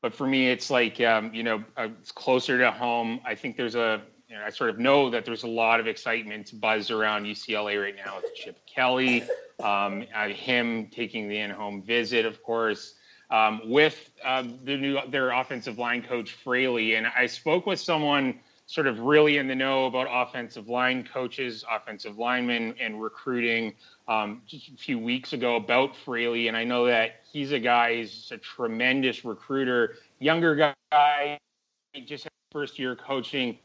But 0.03 0.13
for 0.13 0.27
me, 0.27 0.51
it's 0.51 0.71
like, 0.71 1.01
um, 1.01 1.33
you 1.33 1.43
know, 1.43 1.63
uh, 1.77 1.89
it's 2.01 2.11
closer 2.11 2.59
to 2.59 2.73
home. 2.73 3.21
I 3.25 3.37
think 3.37 3.57
there's 3.57 3.77
a, 3.77 4.03
you 4.29 4.35
know, 4.37 4.43
I 4.45 4.51
sort 4.51 4.71
of 4.71 4.79
know 4.79 5.11
that 5.11 5.25
there's 5.25 5.45
a 5.45 5.49
lot 5.49 5.79
of 5.79 5.87
excitement, 5.87 6.61
buzz 6.61 6.91
around 6.91 7.25
UCLA 7.25 7.81
right 7.81 7.95
now 7.97 8.17
with 8.17 8.35
Chip 8.35 8.59
Kelly, 8.67 9.23
um, 9.63 10.05
uh, 10.15 10.29
him 10.29 10.89
taking 10.89 11.29
the 11.29 11.39
in-home 11.39 11.83
visit, 11.83 12.27
of 12.27 12.43
course, 12.43 12.95
um, 13.31 13.61
with 13.65 14.11
uh, 14.25 14.43
the 14.65 14.77
new 14.77 14.99
their 15.09 15.31
offensive 15.31 15.79
line 15.79 16.03
coach 16.03 16.33
Fraley. 16.33 16.97
And 16.97 17.07
I 17.07 17.27
spoke 17.27 17.67
with 17.67 17.79
someone 17.79 18.41
sort 18.67 18.89
of 18.89 18.99
really 18.99 19.39
in 19.39 19.47
the 19.47 19.55
know 19.55 19.87
about 19.87 20.09
offensive 20.11 20.69
line 20.69 21.07
coaches, 21.07 21.65
offensive 21.71 22.19
linemen, 22.19 22.75
and 22.81 23.01
recruiting 23.01 23.75
um, 24.09 24.43
just 24.45 24.69
a 24.69 24.77
few 24.77 24.99
weeks 24.99 25.33
ago 25.33 25.55
about 25.55 25.95
Fraley. 25.95 26.49
And 26.49 26.57
I 26.57 26.65
know 26.65 26.87
that 26.87 27.21
he's 27.33 27.53
a 27.53 27.61
guy, 27.61 27.97
he's 27.97 28.29
a 28.33 28.39
tremendous 28.39 29.25
recruiter, 29.25 29.95
younger 30.19 30.75
guy, 30.91 31.39
just 32.05 32.27
first 32.51 32.77
year 32.79 32.97
coaching. 32.97 33.59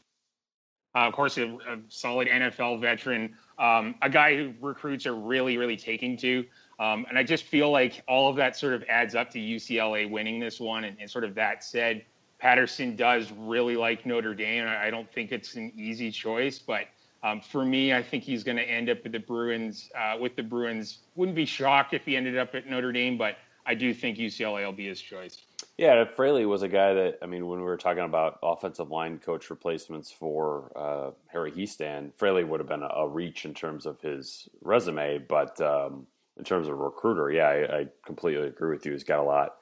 Uh, 0.94 1.00
of 1.00 1.14
course, 1.14 1.38
a, 1.38 1.46
a, 1.46 1.78
solid 1.88 2.28
NFL 2.28 2.80
veteran, 2.80 3.34
um, 3.58 3.94
a 4.02 4.10
guy 4.10 4.36
who 4.36 4.52
recruits 4.60 5.06
are 5.06 5.14
really, 5.14 5.56
really 5.56 5.76
taking 5.76 6.16
to. 6.18 6.44
Um, 6.78 7.06
and 7.08 7.16
I 7.16 7.22
just 7.22 7.44
feel 7.44 7.70
like 7.70 8.02
all 8.08 8.28
of 8.28 8.36
that 8.36 8.56
sort 8.56 8.74
of 8.74 8.84
adds 8.88 9.14
up 9.14 9.30
to 9.30 9.38
UCLA 9.38 10.10
winning 10.10 10.38
this 10.38 10.60
one. 10.60 10.84
And, 10.84 10.96
and 11.00 11.10
sort 11.10 11.24
of 11.24 11.34
that 11.36 11.64
said, 11.64 12.04
Patterson 12.38 12.96
does 12.96 13.30
really 13.32 13.76
like 13.76 14.04
Notre 14.04 14.34
Dame. 14.34 14.66
I 14.66 14.90
don't 14.90 15.10
think 15.12 15.30
it's 15.30 15.54
an 15.54 15.72
easy 15.76 16.10
choice, 16.10 16.58
but 16.58 16.86
um, 17.22 17.40
for 17.40 17.64
me, 17.64 17.94
I 17.94 18.02
think 18.02 18.24
he's 18.24 18.42
going 18.42 18.56
to 18.56 18.64
end 18.64 18.90
up 18.90 19.04
with 19.04 19.12
the 19.12 19.20
Bruins. 19.20 19.90
Uh, 19.96 20.16
with 20.18 20.34
the 20.34 20.42
Bruins, 20.42 20.98
wouldn't 21.14 21.36
be 21.36 21.46
shocked 21.46 21.94
if 21.94 22.04
he 22.04 22.16
ended 22.16 22.36
up 22.36 22.54
at 22.56 22.68
Notre 22.68 22.90
Dame, 22.90 23.16
but 23.16 23.36
I 23.64 23.74
do 23.74 23.94
think 23.94 24.18
UCLA 24.18 24.64
will 24.64 24.72
be 24.72 24.88
his 24.88 25.00
choice. 25.00 25.38
Yeah, 25.78 26.04
Fraley 26.04 26.44
was 26.44 26.62
a 26.62 26.68
guy 26.68 26.94
that 26.94 27.18
I 27.22 27.26
mean, 27.26 27.46
when 27.46 27.58
we 27.58 27.64
were 27.64 27.78
talking 27.78 28.04
about 28.04 28.38
offensive 28.42 28.90
line 28.90 29.18
coach 29.18 29.48
replacements 29.48 30.12
for 30.12 30.70
uh, 30.76 31.10
Harry 31.28 31.50
Hiestand, 31.50 32.14
Fraley 32.14 32.44
would 32.44 32.60
have 32.60 32.68
been 32.68 32.82
a, 32.82 32.88
a, 32.88 33.08
reach 33.08 33.44
in 33.44 33.54
terms 33.54 33.86
of 33.86 34.00
his 34.00 34.48
resume, 34.60 35.18
but 35.18 35.60
um, 35.60 36.06
in 36.36 36.44
terms 36.44 36.68
of 36.68 36.78
recruiter, 36.78 37.30
yeah, 37.30 37.46
I, 37.46 37.78
I 37.78 37.86
completely 38.04 38.46
agree 38.46 38.74
with 38.74 38.84
you. 38.84 38.92
He's 38.92 39.04
got 39.04 39.20
a 39.20 39.24
lot 39.24 39.56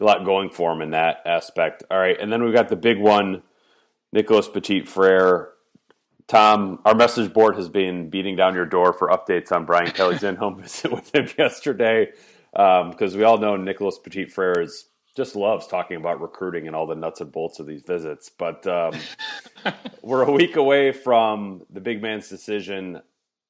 a 0.00 0.04
lot 0.04 0.24
going 0.24 0.50
for 0.50 0.72
him 0.72 0.82
in 0.82 0.90
that 0.90 1.22
aspect. 1.24 1.84
All 1.88 1.98
right, 1.98 2.18
and 2.20 2.32
then 2.32 2.42
we've 2.42 2.54
got 2.54 2.68
the 2.68 2.76
big 2.76 2.98
one, 2.98 3.42
Nicholas 4.12 4.48
Petit 4.48 4.82
Frere. 4.82 5.50
Tom, 6.26 6.80
our 6.84 6.94
message 6.94 7.32
board 7.32 7.54
has 7.56 7.68
been 7.68 8.10
beating 8.10 8.34
down 8.34 8.54
your 8.54 8.66
door 8.66 8.92
for 8.92 9.08
updates 9.08 9.52
on 9.52 9.66
Brian 9.66 9.90
Kelly's 9.92 10.22
in-home 10.24 10.56
visit 10.62 10.90
with 10.90 11.14
him 11.14 11.28
yesterday, 11.38 12.10
because 12.52 13.14
um, 13.14 13.18
we 13.18 13.22
all 13.22 13.38
know 13.38 13.56
Nicholas 13.56 13.98
Petit 13.98 14.24
Frere 14.24 14.62
is 14.62 14.86
just 15.14 15.36
loves 15.36 15.66
talking 15.66 15.96
about 15.96 16.20
recruiting 16.20 16.66
and 16.66 16.74
all 16.74 16.86
the 16.86 16.94
nuts 16.94 17.20
and 17.20 17.30
bolts 17.30 17.60
of 17.60 17.66
these 17.66 17.82
visits. 17.82 18.30
But 18.36 18.66
um, 18.66 18.94
we're 20.02 20.22
a 20.22 20.32
week 20.32 20.56
away 20.56 20.92
from 20.92 21.64
the 21.70 21.80
big 21.80 22.02
man's 22.02 22.28
decision. 22.28 23.00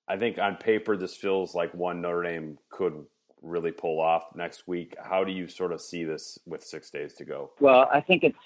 I 0.07 0.19
think 0.19 0.39
on 0.39 0.57
paper, 0.57 0.97
this 0.97 1.17
feels 1.17 1.55
like 1.55 1.73
one 1.73 2.03
Notre 2.03 2.23
Dame 2.23 2.59
could 2.71 3.07
really 3.41 3.73
pull 3.73 4.01
off 4.01 4.25
next 4.35 4.69
week. 4.69 4.95
How 5.03 5.25
do 5.25 5.33
you 5.33 5.49
sort 5.49 5.73
of 5.73 5.81
see 5.81 6.05
this 6.05 6.39
with 6.47 6.63
six 6.63 6.91
days 6.91 7.15
to 7.15 7.25
go? 7.25 7.51
Well, 7.61 7.89
I 7.93 8.01
think 8.01 8.25
it's 8.25 8.39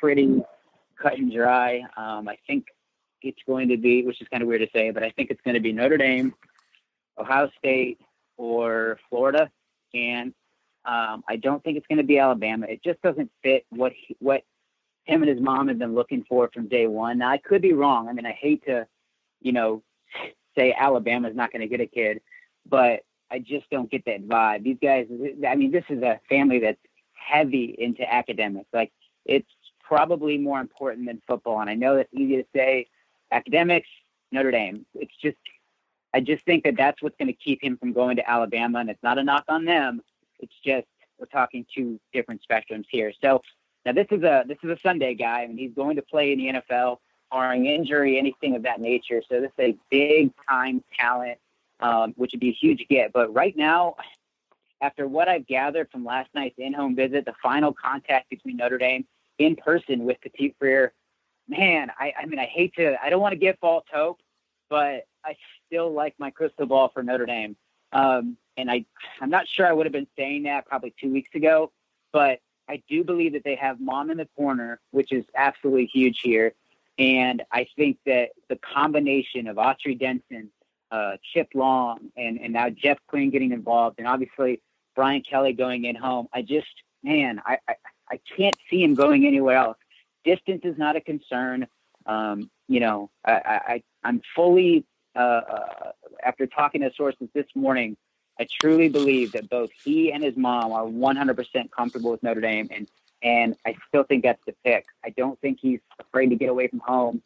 pretty 0.00 0.42
cut 1.00 1.18
and 1.18 1.32
dry. 1.32 1.82
Um, 1.96 2.28
I 2.28 2.36
think 2.46 2.66
it's 3.22 3.40
going 3.46 3.68
to 3.68 3.76
be, 3.76 4.04
which 4.04 4.20
is 4.20 4.28
kind 4.28 4.42
of 4.42 4.48
weird 4.48 4.62
to 4.62 4.68
say, 4.74 4.90
but 4.90 5.02
I 5.02 5.10
think 5.10 5.30
it's 5.30 5.40
going 5.42 5.54
to 5.54 5.60
be 5.60 5.72
Notre 5.72 5.96
Dame, 5.96 6.34
Ohio 7.18 7.48
State, 7.58 8.00
or 8.36 8.98
Florida, 9.08 9.50
and 9.92 10.33
um, 10.84 11.24
I 11.28 11.36
don't 11.36 11.62
think 11.64 11.76
it's 11.76 11.86
going 11.86 11.98
to 11.98 12.04
be 12.04 12.18
Alabama. 12.18 12.66
It 12.66 12.82
just 12.82 13.00
doesn't 13.02 13.30
fit 13.42 13.64
what 13.70 13.92
he, 13.92 14.16
what 14.18 14.42
him 15.04 15.22
and 15.22 15.28
his 15.28 15.40
mom 15.40 15.68
have 15.68 15.78
been 15.78 15.94
looking 15.94 16.24
for 16.28 16.50
from 16.52 16.68
day 16.68 16.86
one. 16.86 17.18
Now 17.18 17.30
I 17.30 17.38
could 17.38 17.62
be 17.62 17.72
wrong. 17.72 18.08
I 18.08 18.12
mean, 18.12 18.26
I 18.26 18.32
hate 18.32 18.64
to, 18.66 18.86
you 19.40 19.52
know, 19.52 19.82
say 20.56 20.72
Alabama's 20.72 21.34
not 21.34 21.52
going 21.52 21.60
to 21.62 21.68
get 21.68 21.80
a 21.80 21.86
kid, 21.86 22.20
but 22.68 23.00
I 23.30 23.38
just 23.38 23.68
don't 23.70 23.90
get 23.90 24.04
that 24.06 24.26
vibe. 24.26 24.62
These 24.62 24.78
guys, 24.80 25.06
I 25.46 25.54
mean, 25.56 25.72
this 25.72 25.84
is 25.88 26.02
a 26.02 26.20
family 26.28 26.58
that's 26.58 26.78
heavy 27.12 27.74
into 27.78 28.10
academics. 28.10 28.68
Like 28.72 28.92
it's 29.24 29.48
probably 29.82 30.38
more 30.38 30.60
important 30.60 31.06
than 31.06 31.20
football. 31.26 31.60
And 31.60 31.68
I 31.68 31.74
know 31.74 31.96
that's 31.96 32.12
easy 32.12 32.36
to 32.36 32.46
say, 32.54 32.88
academics, 33.32 33.88
Notre 34.32 34.50
Dame. 34.50 34.86
It's 34.94 35.14
just, 35.20 35.36
I 36.14 36.20
just 36.20 36.44
think 36.44 36.64
that 36.64 36.76
that's 36.76 37.02
what's 37.02 37.16
going 37.16 37.28
to 37.28 37.34
keep 37.34 37.62
him 37.62 37.76
from 37.76 37.92
going 37.92 38.16
to 38.16 38.30
Alabama. 38.30 38.78
And 38.78 38.90
it's 38.90 39.02
not 39.02 39.18
a 39.18 39.24
knock 39.24 39.44
on 39.48 39.64
them. 39.64 40.00
It's 40.40 40.54
just 40.64 40.86
we're 41.18 41.26
talking 41.26 41.64
two 41.74 42.00
different 42.12 42.42
spectrums 42.48 42.86
here. 42.90 43.12
So 43.22 43.40
now 43.86 43.92
this 43.92 44.06
is 44.10 44.22
a 44.22 44.44
this 44.46 44.58
is 44.62 44.70
a 44.70 44.78
Sunday 44.82 45.14
guy, 45.14 45.40
I 45.40 45.42
and 45.42 45.54
mean, 45.54 45.68
he's 45.68 45.74
going 45.74 45.96
to 45.96 46.02
play 46.02 46.32
in 46.32 46.38
the 46.38 46.46
NFL, 46.54 46.98
barring 47.30 47.66
injury, 47.66 48.18
anything 48.18 48.56
of 48.56 48.62
that 48.62 48.80
nature. 48.80 49.22
So 49.28 49.40
this 49.40 49.50
is 49.58 49.74
a 49.74 49.78
big 49.90 50.32
time 50.48 50.82
talent 50.98 51.38
um, 51.80 52.14
which 52.16 52.32
would 52.32 52.40
be 52.40 52.50
a 52.50 52.52
huge 52.52 52.86
get. 52.88 53.12
But 53.12 53.32
right 53.34 53.56
now, 53.56 53.96
after 54.80 55.06
what 55.06 55.28
I've 55.28 55.46
gathered 55.46 55.90
from 55.90 56.04
last 56.04 56.30
night's 56.34 56.56
in-home 56.58 56.96
visit, 56.96 57.24
the 57.24 57.34
final 57.42 57.72
contact 57.72 58.30
between 58.30 58.56
Notre 58.56 58.78
Dame 58.78 59.06
in 59.38 59.56
person 59.56 60.04
with 60.04 60.20
Petit 60.20 60.54
Frere, 60.58 60.92
man, 61.48 61.90
I, 61.98 62.12
I 62.18 62.26
mean, 62.26 62.38
I 62.38 62.46
hate 62.46 62.74
to, 62.76 62.96
I 63.02 63.10
don't 63.10 63.20
want 63.20 63.32
to 63.32 63.38
give 63.38 63.58
false 63.60 63.84
hope, 63.92 64.18
but 64.70 65.06
I 65.24 65.36
still 65.66 65.92
like 65.92 66.14
my 66.18 66.30
crystal 66.30 66.66
ball 66.66 66.90
for 66.92 67.02
Notre 67.02 67.26
Dame. 67.26 67.56
Um, 67.94 68.36
and 68.56 68.70
I, 68.70 68.84
I'm 69.20 69.30
not 69.30 69.48
sure 69.48 69.66
I 69.66 69.72
would 69.72 69.86
have 69.86 69.92
been 69.92 70.06
saying 70.16 70.42
that 70.42 70.66
probably 70.66 70.92
two 71.00 71.10
weeks 71.10 71.34
ago, 71.34 71.72
but 72.12 72.40
I 72.68 72.82
do 72.88 73.04
believe 73.04 73.32
that 73.32 73.44
they 73.44 73.54
have 73.54 73.80
mom 73.80 74.10
in 74.10 74.18
the 74.18 74.28
corner, 74.36 74.80
which 74.90 75.12
is 75.12 75.24
absolutely 75.34 75.86
huge 75.86 76.20
here. 76.20 76.52
And 76.98 77.42
I 77.50 77.66
think 77.76 77.98
that 78.06 78.30
the 78.48 78.56
combination 78.56 79.48
of 79.48 79.56
Autry 79.56 79.98
Denson 79.98 80.50
uh, 80.90 81.16
Chip 81.32 81.48
Long 81.54 82.10
and, 82.16 82.38
and 82.40 82.52
now 82.52 82.70
Jeff 82.70 82.98
Quinn 83.08 83.30
getting 83.30 83.52
involved, 83.52 83.98
and 83.98 84.06
obviously 84.06 84.60
Brian 84.94 85.22
Kelly 85.22 85.52
going 85.52 85.84
in 85.84 85.96
home. 85.96 86.28
I 86.32 86.42
just, 86.42 86.68
man, 87.02 87.42
I, 87.44 87.58
I, 87.68 87.74
I 88.10 88.20
can't 88.36 88.56
see 88.70 88.82
him 88.82 88.94
going 88.94 89.26
anywhere 89.26 89.56
else. 89.56 89.76
Distance 90.24 90.60
is 90.64 90.78
not 90.78 90.94
a 90.94 91.00
concern. 91.00 91.66
Um, 92.06 92.50
you 92.68 92.80
know, 92.80 93.10
I, 93.24 93.32
I, 93.32 93.82
I'm 94.04 94.22
fully, 94.36 94.84
uh, 95.16 95.18
uh, 95.18 95.92
after 96.22 96.46
talking 96.46 96.82
to 96.82 96.90
sources 96.94 97.28
this 97.34 97.46
morning, 97.54 97.96
I 98.38 98.46
truly 98.60 98.88
believe 98.88 99.32
that 99.32 99.48
both 99.48 99.70
he 99.84 100.12
and 100.12 100.22
his 100.22 100.36
mom 100.36 100.72
are 100.72 100.84
100% 100.84 101.70
comfortable 101.70 102.10
with 102.10 102.22
Notre 102.22 102.40
Dame, 102.40 102.68
and 102.70 102.88
and 103.22 103.56
I 103.66 103.74
still 103.88 104.02
think 104.04 104.22
that's 104.22 104.42
the 104.46 104.54
pick. 104.64 104.84
I 105.02 105.08
don't 105.10 105.40
think 105.40 105.58
he's 105.60 105.80
afraid 105.98 106.28
to 106.28 106.36
get 106.36 106.50
away 106.50 106.68
from 106.68 106.80
home. 106.80 107.22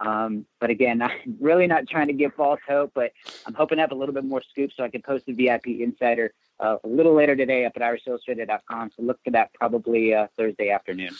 Um, 0.00 0.46
but 0.60 0.70
again, 0.70 1.00
I'm 1.02 1.36
really 1.40 1.66
not 1.66 1.88
trying 1.88 2.08
to 2.08 2.12
give 2.12 2.34
false 2.34 2.60
hope, 2.68 2.92
but 2.94 3.12
I'm 3.46 3.54
hoping 3.54 3.76
to 3.76 3.82
have 3.82 3.92
a 3.92 3.94
little 3.94 4.14
bit 4.14 4.24
more 4.24 4.42
scoop 4.50 4.70
so 4.76 4.84
I 4.84 4.90
can 4.90 5.02
post 5.02 5.26
the 5.26 5.32
VIP 5.32 5.68
Insider 5.80 6.32
uh, 6.60 6.76
a 6.82 6.88
little 6.88 7.14
later 7.14 7.36
today 7.36 7.64
up 7.64 7.72
at 7.76 7.82
irishillustrated.com. 7.82 8.90
So 8.96 9.02
look 9.02 9.18
for 9.24 9.30
that 9.30 9.52
probably 9.54 10.14
uh, 10.14 10.26
Thursday 10.36 10.70
afternoon. 10.70 11.10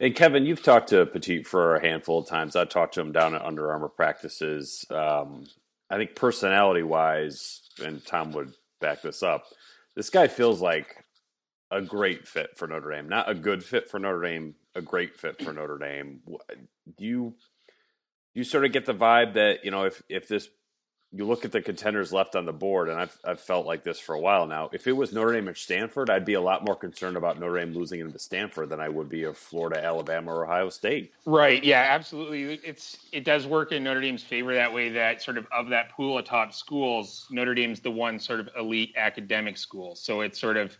And 0.00 0.14
Kevin, 0.14 0.44
you've 0.44 0.62
talked 0.62 0.88
to 0.88 1.06
Petit 1.06 1.44
for 1.44 1.76
a 1.76 1.80
handful 1.80 2.18
of 2.18 2.26
times. 2.26 2.56
I 2.56 2.64
talked 2.64 2.94
to 2.94 3.00
him 3.00 3.12
down 3.12 3.34
at 3.34 3.42
Under 3.42 3.70
Armour 3.70 3.88
practices. 3.88 4.84
Um, 4.90 5.46
I 5.90 5.96
think 5.96 6.14
personality 6.14 6.82
wise, 6.82 7.62
and 7.82 8.04
Tom 8.04 8.32
would 8.32 8.52
back 8.80 9.02
this 9.02 9.22
up, 9.22 9.44
this 9.96 10.10
guy 10.10 10.28
feels 10.28 10.60
like 10.60 11.04
a 11.70 11.80
great 11.80 12.26
fit 12.26 12.56
for 12.56 12.66
Notre 12.66 12.90
Dame. 12.90 13.08
Not 13.08 13.28
a 13.28 13.34
good 13.34 13.64
fit 13.64 13.90
for 13.90 13.98
Notre 13.98 14.22
Dame, 14.22 14.54
a 14.74 14.82
great 14.82 15.18
fit 15.18 15.42
for 15.42 15.52
Notre 15.52 15.78
Dame. 15.78 16.20
Do 16.96 17.04
you 17.04 17.34
you 18.34 18.44
sort 18.44 18.64
of 18.64 18.72
get 18.72 18.86
the 18.86 18.94
vibe 18.94 19.34
that 19.34 19.64
you 19.64 19.70
know 19.70 19.84
if 19.84 20.02
if 20.08 20.28
this 20.28 20.48
you 21.10 21.24
look 21.24 21.44
at 21.46 21.52
the 21.52 21.62
contenders 21.62 22.12
left 22.12 22.36
on 22.36 22.44
the 22.44 22.52
board, 22.52 22.88
and 22.88 23.00
I've 23.00 23.18
I've 23.24 23.40
felt 23.40 23.66
like 23.66 23.82
this 23.82 23.98
for 23.98 24.14
a 24.14 24.20
while 24.20 24.46
now. 24.46 24.68
If 24.72 24.86
it 24.86 24.92
was 24.92 25.12
Notre 25.12 25.32
Dame 25.32 25.48
or 25.48 25.54
Stanford, 25.54 26.10
I'd 26.10 26.26
be 26.26 26.34
a 26.34 26.40
lot 26.40 26.64
more 26.64 26.76
concerned 26.76 27.16
about 27.16 27.40
Notre 27.40 27.58
Dame 27.58 27.72
losing 27.72 28.00
into 28.00 28.18
Stanford 28.18 28.68
than 28.68 28.80
I 28.80 28.88
would 28.90 29.08
be 29.08 29.22
of 29.22 29.38
Florida, 29.38 29.82
Alabama, 29.82 30.32
or 30.34 30.44
Ohio 30.44 30.68
State. 30.68 31.12
Right. 31.24 31.64
Yeah. 31.64 31.86
Absolutely. 31.88 32.60
It's 32.62 32.98
it 33.12 33.24
does 33.24 33.46
work 33.46 33.72
in 33.72 33.84
Notre 33.84 34.02
Dame's 34.02 34.22
favor 34.22 34.54
that 34.54 34.72
way. 34.72 34.90
That 34.90 35.22
sort 35.22 35.38
of 35.38 35.46
of 35.50 35.70
that 35.70 35.90
pool 35.90 36.18
of 36.18 36.26
top 36.26 36.52
schools, 36.52 37.26
Notre 37.30 37.54
Dame's 37.54 37.80
the 37.80 37.90
one 37.90 38.18
sort 38.18 38.40
of 38.40 38.50
elite 38.58 38.94
academic 38.96 39.56
school. 39.56 39.94
So 39.94 40.20
it's 40.20 40.38
sort 40.38 40.58
of 40.58 40.76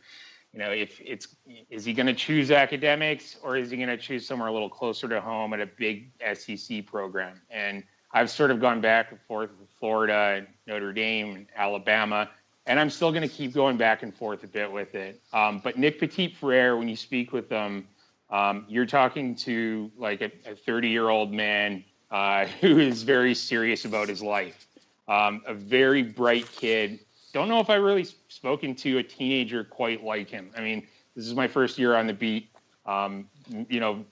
you 0.52 0.58
know, 0.58 0.70
if 0.70 1.00
it's 1.00 1.28
is 1.70 1.84
he 1.84 1.92
going 1.92 2.06
to 2.06 2.14
choose 2.14 2.50
academics 2.50 3.36
or 3.42 3.56
is 3.56 3.70
he 3.70 3.76
going 3.76 3.88
to 3.88 3.96
choose 3.96 4.26
somewhere 4.26 4.48
a 4.48 4.52
little 4.52 4.70
closer 4.70 5.08
to 5.08 5.20
home 5.20 5.52
at 5.52 5.60
a 5.60 5.66
big 5.66 6.10
SEC 6.34 6.86
program? 6.86 7.40
And 7.50 7.84
I've 8.12 8.30
sort 8.30 8.50
of 8.50 8.60
gone 8.60 8.80
back 8.80 9.10
and 9.10 9.20
forth 9.20 9.50
Florida, 9.78 10.46
Notre 10.66 10.92
Dame, 10.92 11.46
Alabama, 11.56 12.28
and 12.66 12.78
I'm 12.78 12.90
still 12.90 13.10
going 13.10 13.22
to 13.22 13.34
keep 13.34 13.54
going 13.54 13.76
back 13.76 14.02
and 14.02 14.14
forth 14.14 14.44
a 14.44 14.46
bit 14.46 14.70
with 14.70 14.94
it. 14.94 15.20
Um, 15.32 15.60
but 15.64 15.78
Nick 15.78 15.98
Petit 15.98 16.34
Frere, 16.34 16.76
when 16.76 16.88
you 16.88 16.96
speak 16.96 17.32
with 17.32 17.48
them, 17.48 17.88
um, 18.30 18.66
you're 18.68 18.86
talking 18.86 19.34
to 19.36 19.90
like 19.96 20.20
a 20.20 20.30
30 20.54 20.88
year 20.88 21.08
old 21.08 21.32
man 21.32 21.82
uh, 22.10 22.46
who 22.60 22.78
is 22.78 23.02
very 23.02 23.34
serious 23.34 23.84
about 23.84 24.08
his 24.08 24.22
life. 24.22 24.66
Um, 25.08 25.42
a 25.46 25.54
very 25.54 26.02
bright 26.02 26.46
kid. 26.52 27.00
Don't 27.32 27.48
know 27.48 27.60
if 27.60 27.70
I 27.70 27.76
really 27.76 28.06
spoken 28.28 28.74
to 28.76 28.98
a 28.98 29.02
teenager 29.02 29.64
quite 29.64 30.04
like 30.04 30.28
him. 30.28 30.50
I 30.56 30.60
mean, 30.60 30.86
this 31.16 31.26
is 31.26 31.34
my 31.34 31.48
first 31.48 31.78
year 31.78 31.96
on 31.96 32.06
the 32.06 32.12
beat. 32.12 32.50
Um, 32.84 33.28
you 33.68 33.80
know, 33.80 34.04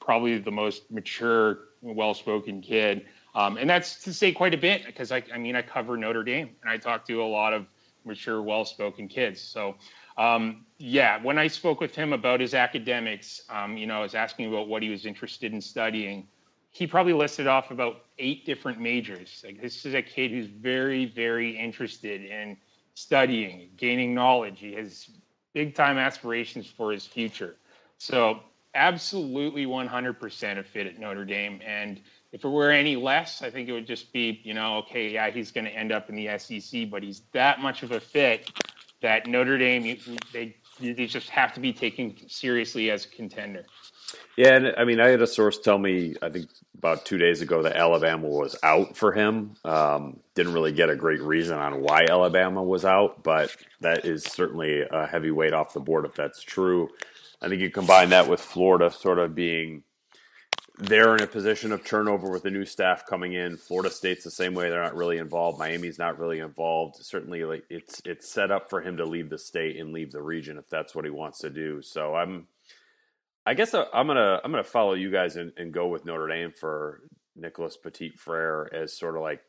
probably 0.00 0.38
the 0.38 0.50
most 0.50 0.90
mature, 0.90 1.58
well-spoken 1.82 2.60
kid, 2.60 3.06
um, 3.34 3.56
and 3.56 3.68
that's 3.68 4.02
to 4.04 4.12
say 4.12 4.32
quite 4.32 4.54
a 4.54 4.58
bit 4.58 4.84
because 4.86 5.12
I, 5.12 5.22
I 5.32 5.38
mean, 5.38 5.56
I 5.56 5.62
cover 5.62 5.96
Notre 5.96 6.22
Dame 6.22 6.50
and 6.62 6.70
I 6.70 6.76
talk 6.76 7.06
to 7.06 7.22
a 7.22 7.24
lot 7.24 7.52
of 7.52 7.66
mature, 8.04 8.42
well-spoken 8.42 9.08
kids. 9.08 9.40
So, 9.40 9.76
um, 10.18 10.64
yeah, 10.78 11.22
when 11.22 11.38
I 11.38 11.48
spoke 11.48 11.80
with 11.80 11.94
him 11.94 12.12
about 12.12 12.40
his 12.40 12.54
academics, 12.54 13.42
um, 13.50 13.76
you 13.76 13.86
know, 13.86 13.98
I 13.98 14.00
was 14.00 14.14
asking 14.14 14.46
about 14.46 14.68
what 14.68 14.82
he 14.82 14.90
was 14.90 15.06
interested 15.06 15.52
in 15.52 15.60
studying 15.60 16.28
he 16.74 16.88
probably 16.88 17.12
listed 17.12 17.46
off 17.46 17.70
about 17.70 18.02
eight 18.18 18.44
different 18.44 18.80
majors. 18.80 19.44
Like 19.46 19.62
this 19.62 19.86
is 19.86 19.94
a 19.94 20.02
kid 20.02 20.32
who's 20.32 20.48
very, 20.48 21.06
very 21.06 21.56
interested 21.56 22.24
in 22.24 22.56
studying, 22.94 23.70
gaining 23.76 24.12
knowledge. 24.12 24.58
He 24.58 24.72
has 24.72 25.08
big 25.52 25.76
time 25.76 25.98
aspirations 25.98 26.66
for 26.66 26.90
his 26.90 27.06
future. 27.06 27.54
So 27.98 28.40
absolutely 28.74 29.66
100% 29.66 30.58
a 30.58 30.64
fit 30.64 30.88
at 30.88 30.98
Notre 30.98 31.24
Dame. 31.24 31.60
And 31.64 32.00
if 32.34 32.44
it 32.44 32.48
were 32.48 32.72
any 32.72 32.96
less, 32.96 33.42
I 33.42 33.50
think 33.50 33.68
it 33.68 33.72
would 33.72 33.86
just 33.86 34.12
be, 34.12 34.40
you 34.42 34.54
know, 34.54 34.78
okay, 34.78 35.08
yeah, 35.08 35.30
he's 35.30 35.52
going 35.52 35.66
to 35.66 35.70
end 35.70 35.92
up 35.92 36.08
in 36.08 36.16
the 36.16 36.36
SEC, 36.36 36.90
but 36.90 37.00
he's 37.00 37.22
that 37.30 37.60
much 37.60 37.84
of 37.84 37.92
a 37.92 38.00
fit 38.00 38.50
that 39.02 39.28
Notre 39.28 39.56
Dame, 39.56 39.96
they, 40.32 40.56
they 40.80 41.06
just 41.06 41.30
have 41.30 41.54
to 41.54 41.60
be 41.60 41.72
taken 41.72 42.16
seriously 42.28 42.90
as 42.90 43.04
a 43.04 43.08
contender. 43.08 43.64
Yeah, 44.36 44.56
and 44.56 44.74
I 44.76 44.84
mean, 44.84 44.98
I 44.98 45.10
had 45.10 45.22
a 45.22 45.28
source 45.28 45.60
tell 45.60 45.78
me, 45.78 46.16
I 46.22 46.28
think 46.28 46.50
about 46.76 47.06
two 47.06 47.18
days 47.18 47.40
ago, 47.40 47.62
that 47.62 47.76
Alabama 47.76 48.26
was 48.26 48.56
out 48.64 48.96
for 48.96 49.12
him. 49.12 49.54
Um, 49.64 50.18
didn't 50.34 50.54
really 50.54 50.72
get 50.72 50.90
a 50.90 50.96
great 50.96 51.22
reason 51.22 51.56
on 51.56 51.82
why 51.82 52.06
Alabama 52.10 52.64
was 52.64 52.84
out, 52.84 53.22
but 53.22 53.54
that 53.80 54.04
is 54.04 54.24
certainly 54.24 54.82
a 54.90 55.06
heavy 55.06 55.30
weight 55.30 55.52
off 55.52 55.72
the 55.72 55.78
board 55.78 56.04
if 56.04 56.14
that's 56.14 56.42
true. 56.42 56.88
I 57.40 57.48
think 57.48 57.60
you 57.60 57.70
combine 57.70 58.08
that 58.08 58.28
with 58.28 58.40
Florida 58.40 58.90
sort 58.90 59.20
of 59.20 59.36
being 59.36 59.84
they're 60.78 61.14
in 61.14 61.22
a 61.22 61.26
position 61.26 61.70
of 61.70 61.84
turnover 61.84 62.28
with 62.30 62.42
the 62.42 62.50
new 62.50 62.64
staff 62.64 63.06
coming 63.06 63.32
in. 63.32 63.56
Florida 63.56 63.90
State's 63.90 64.24
the 64.24 64.30
same 64.30 64.54
way; 64.54 64.68
they're 64.68 64.82
not 64.82 64.96
really 64.96 65.18
involved. 65.18 65.58
Miami's 65.58 65.98
not 65.98 66.18
really 66.18 66.40
involved. 66.40 66.96
Certainly, 66.96 67.44
like 67.44 67.64
it's 67.70 68.02
it's 68.04 68.28
set 68.28 68.50
up 68.50 68.70
for 68.70 68.80
him 68.80 68.96
to 68.96 69.04
leave 69.04 69.30
the 69.30 69.38
state 69.38 69.76
and 69.76 69.92
leave 69.92 70.10
the 70.10 70.22
region 70.22 70.58
if 70.58 70.68
that's 70.68 70.94
what 70.94 71.04
he 71.04 71.10
wants 71.10 71.38
to 71.40 71.50
do. 71.50 71.80
So 71.80 72.14
I'm 72.14 72.48
I 73.46 73.54
guess 73.54 73.74
I'm 73.74 74.06
gonna 74.06 74.40
I'm 74.42 74.50
gonna 74.50 74.64
follow 74.64 74.94
you 74.94 75.10
guys 75.10 75.36
and, 75.36 75.52
and 75.56 75.72
go 75.72 75.86
with 75.86 76.06
Notre 76.06 76.28
Dame 76.28 76.50
for 76.50 77.02
Nicholas 77.36 77.76
Petit 77.76 78.10
Frere 78.16 78.68
as 78.72 78.96
sort 78.96 79.16
of 79.16 79.22
like 79.22 79.42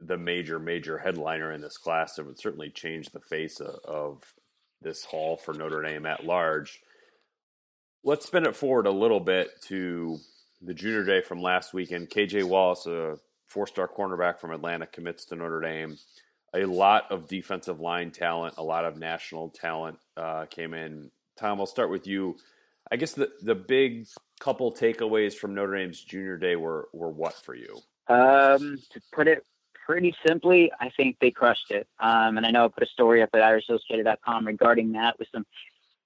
the 0.00 0.18
major 0.18 0.58
major 0.58 0.98
headliner 0.98 1.52
in 1.52 1.60
this 1.60 1.78
class. 1.78 2.18
It 2.18 2.26
would 2.26 2.38
certainly 2.38 2.70
change 2.70 3.10
the 3.10 3.20
face 3.20 3.60
of, 3.60 3.78
of 3.84 4.34
this 4.82 5.04
haul 5.04 5.36
for 5.36 5.54
Notre 5.54 5.80
Dame 5.82 6.04
at 6.06 6.26
large. 6.26 6.80
Let's 8.02 8.26
spin 8.26 8.46
it 8.46 8.56
forward 8.56 8.86
a 8.86 8.90
little 8.90 9.20
bit 9.20 9.48
to 9.68 10.18
the 10.64 10.74
junior 10.74 11.04
day 11.04 11.20
from 11.20 11.40
last 11.40 11.74
weekend. 11.74 12.10
KJ 12.10 12.44
Wallace, 12.44 12.86
a 12.86 13.18
four 13.48 13.66
star 13.66 13.88
cornerback 13.88 14.38
from 14.38 14.52
Atlanta, 14.52 14.86
commits 14.86 15.24
to 15.26 15.36
Notre 15.36 15.60
Dame. 15.60 15.96
A 16.54 16.64
lot 16.64 17.10
of 17.10 17.26
defensive 17.26 17.80
line 17.80 18.10
talent, 18.10 18.54
a 18.58 18.62
lot 18.62 18.84
of 18.84 18.96
national 18.96 19.50
talent 19.50 19.98
uh, 20.16 20.46
came 20.46 20.72
in. 20.72 21.10
Tom, 21.36 21.58
I'll 21.58 21.66
start 21.66 21.90
with 21.90 22.06
you 22.06 22.36
I 22.90 22.96
guess 22.96 23.12
the 23.12 23.30
the 23.42 23.54
big 23.54 24.06
couple 24.40 24.72
takeaways 24.72 25.34
from 25.34 25.54
Notre 25.54 25.76
Dame's 25.76 26.02
junior 26.02 26.36
day 26.36 26.56
were 26.56 26.88
were 26.92 27.10
what 27.10 27.34
for 27.34 27.54
you? 27.54 27.78
Um, 28.08 28.78
to 28.90 29.00
put 29.12 29.26
it 29.26 29.44
pretty 29.86 30.14
simply, 30.26 30.70
I 30.80 30.90
think 30.96 31.16
they 31.20 31.30
crushed 31.30 31.70
it. 31.70 31.86
Um, 31.98 32.36
and 32.36 32.46
I 32.46 32.50
know 32.50 32.66
I 32.66 32.68
put 32.68 32.82
a 32.82 32.86
story 32.86 33.22
up 33.22 33.30
at 33.34 33.40
IrishIllustrated.com 33.40 34.46
regarding 34.46 34.92
that 34.92 35.18
with 35.18 35.28
some 35.32 35.44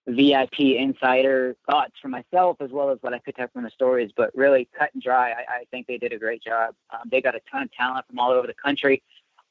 VIP 0.08 0.60
insider 0.60 1.54
thoughts 1.68 1.92
for 2.00 2.08
myself 2.08 2.56
as 2.60 2.70
well 2.70 2.90
as 2.90 2.98
what 3.02 3.12
I 3.12 3.18
picked 3.18 3.40
up 3.40 3.52
from 3.52 3.62
the 3.62 3.70
stories. 3.70 4.10
But 4.16 4.30
really, 4.34 4.68
cut 4.76 4.90
and 4.94 5.02
dry, 5.02 5.30
I, 5.30 5.60
I 5.60 5.64
think 5.70 5.86
they 5.86 5.98
did 5.98 6.12
a 6.12 6.18
great 6.18 6.42
job. 6.42 6.74
Um, 6.90 7.08
they 7.10 7.20
got 7.20 7.34
a 7.34 7.40
ton 7.50 7.64
of 7.64 7.72
talent 7.72 8.06
from 8.08 8.18
all 8.18 8.30
over 8.30 8.46
the 8.46 8.54
country 8.54 9.02